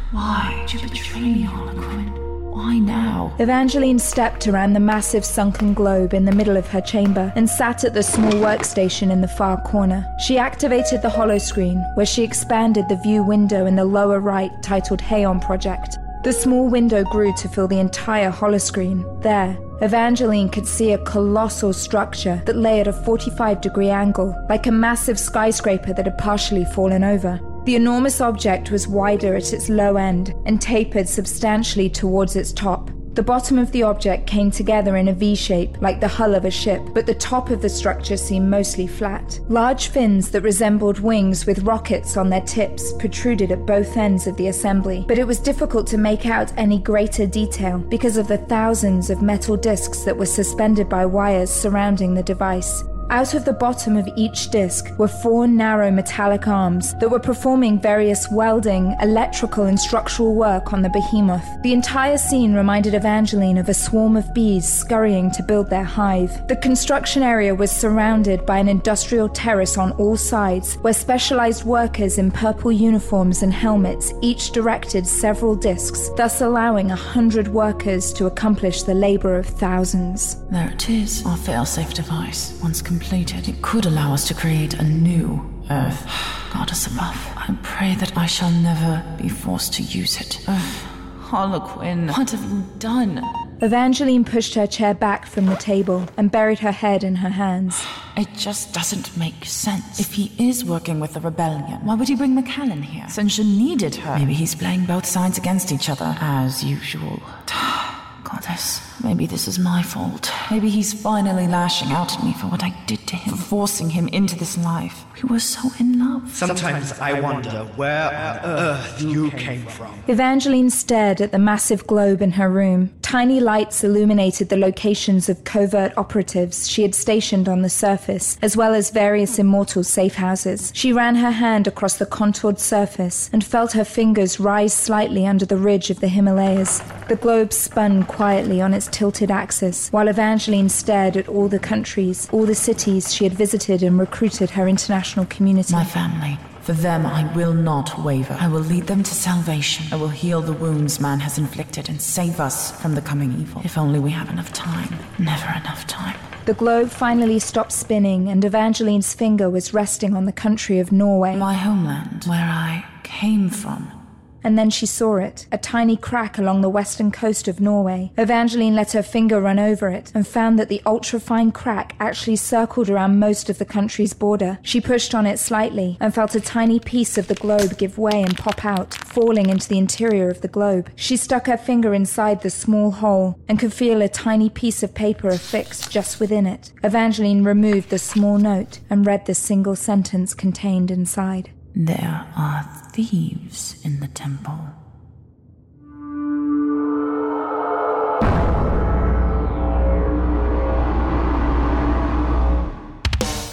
[0.09, 2.38] Why did you betray me, Harlequin?
[2.60, 3.34] Why now?
[3.39, 7.86] Evangeline stepped around the massive sunken globe in the middle of her chamber and sat
[7.86, 10.05] at the small workstation in the far corner.
[10.20, 14.99] She activated the holoscreen, where she expanded the view window in the lower right titled
[14.99, 15.99] Hayon Project.
[16.26, 19.24] The small window grew to fill the entire holoscreen.
[19.24, 24.68] There, Evangeline could see a colossal structure that lay at a 45 degree angle, like
[24.68, 27.39] a massive skyscraper that had partially fallen over.
[27.70, 32.89] The enormous object was wider at its low end and tapered substantially towards its top.
[33.13, 36.45] The bottom of the object came together in a V shape, like the hull of
[36.45, 39.39] a ship, but the top of the structure seemed mostly flat.
[39.49, 44.36] Large fins that resembled wings with rockets on their tips protruded at both ends of
[44.38, 48.39] the assembly, but it was difficult to make out any greater detail because of the
[48.39, 52.84] thousands of metal discs that were suspended by wires surrounding the device.
[53.12, 57.80] Out of the bottom of each disc were four narrow metallic arms that were performing
[57.80, 61.43] various welding, electrical, and structural work on the behemoth.
[61.64, 66.47] The entire scene reminded Evangeline of a swarm of bees scurrying to build their hive.
[66.47, 72.20] The construction area was surrounded by an industrial terrace on all sides, where specialized workers
[72.20, 78.28] in purple uniforms and helmets each directed several discs, thus allowing a hundred workers to
[78.28, 80.36] accomplish the labor of thousands.
[80.51, 82.55] There it is, our failsafe device.
[82.62, 86.05] Once it could allow us to create a new Earth.
[86.51, 90.39] Goddess above, I pray that I shall never be forced to use it.
[90.47, 90.83] Earth,
[91.19, 93.23] Harlequin, what have you done?
[93.61, 97.85] Evangeline pushed her chair back from the table and buried her head in her hands.
[98.17, 99.99] It just doesn't make sense.
[99.99, 103.05] If he is working with the rebellion, why would he bring Macallan here?
[103.05, 104.17] Senshin needed her.
[104.17, 107.21] Maybe he's playing both sides against each other, as usual.
[108.23, 110.31] Goddess, maybe this is my fault.
[110.51, 113.89] Maybe he's finally lashing out at me for what I did to him, for forcing
[113.91, 115.05] him into this life.
[115.21, 116.33] We were so in love.
[116.33, 119.93] Sometimes I wonder where on earth you came from.
[120.07, 122.91] Evangeline stared at the massive globe in her room.
[123.01, 128.55] Tiny lights illuminated the locations of covert operatives she had stationed on the surface, as
[128.55, 130.71] well as various immortal safe houses.
[130.75, 135.45] She ran her hand across the contoured surface and felt her fingers rise slightly under
[135.45, 136.81] the ridge of the Himalayas.
[137.07, 142.27] The globe spun quietly on its tilted axis, while Evangeline stared at all the countries,
[142.31, 145.73] all the cities she had visited and recruited her international community.
[145.73, 146.37] My family.
[146.61, 148.37] For them, I will not waver.
[148.39, 149.87] I will lead them to salvation.
[149.91, 153.61] I will heal the wounds man has inflicted and save us from the coming evil.
[153.65, 154.93] If only we have enough time.
[155.17, 156.19] Never enough time.
[156.45, 161.35] The globe finally stopped spinning, and Evangeline's finger was resting on the country of Norway.
[161.35, 163.98] My homeland, where I came from.
[164.43, 168.11] And then she saw it, a tiny crack along the western coast of Norway.
[168.17, 172.89] Evangeline let her finger run over it and found that the ultrafine crack actually circled
[172.89, 174.59] around most of the country's border.
[174.61, 178.21] She pushed on it slightly and felt a tiny piece of the globe give way
[178.21, 180.89] and pop out, falling into the interior of the globe.
[180.95, 184.93] She stuck her finger inside the small hole and could feel a tiny piece of
[184.93, 186.71] paper affixed just within it.
[186.83, 191.51] Evangeline removed the small note and read the single sentence contained inside.
[191.76, 194.57] There are thieves in the temple.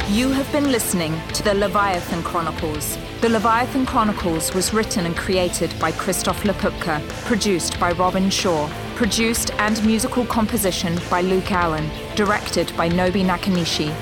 [0.08, 2.96] You have been listening to the Leviathan Chronicles.
[3.20, 9.50] The Leviathan Chronicles was written and created by Christof Laputka, produced by Robin Shore, produced
[9.58, 13.94] and musical composition by Luke Allen, directed by Nobi Nakanishi.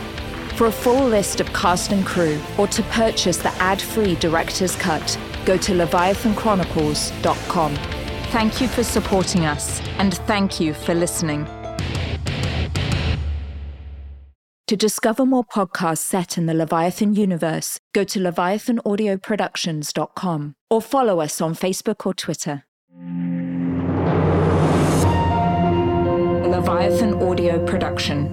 [0.56, 5.18] For a full list of cast and crew, or to purchase the ad-free director's cut,
[5.44, 7.74] go to leviathanchronicles.com.
[8.30, 11.48] Thank you for supporting us, and thank you for listening.
[14.68, 21.40] To discover more podcasts set in the Leviathan universe, go to leviathanaudio.productions.com or follow us
[21.40, 22.62] on Facebook or Twitter.
[26.48, 28.32] Leviathan Audio Production.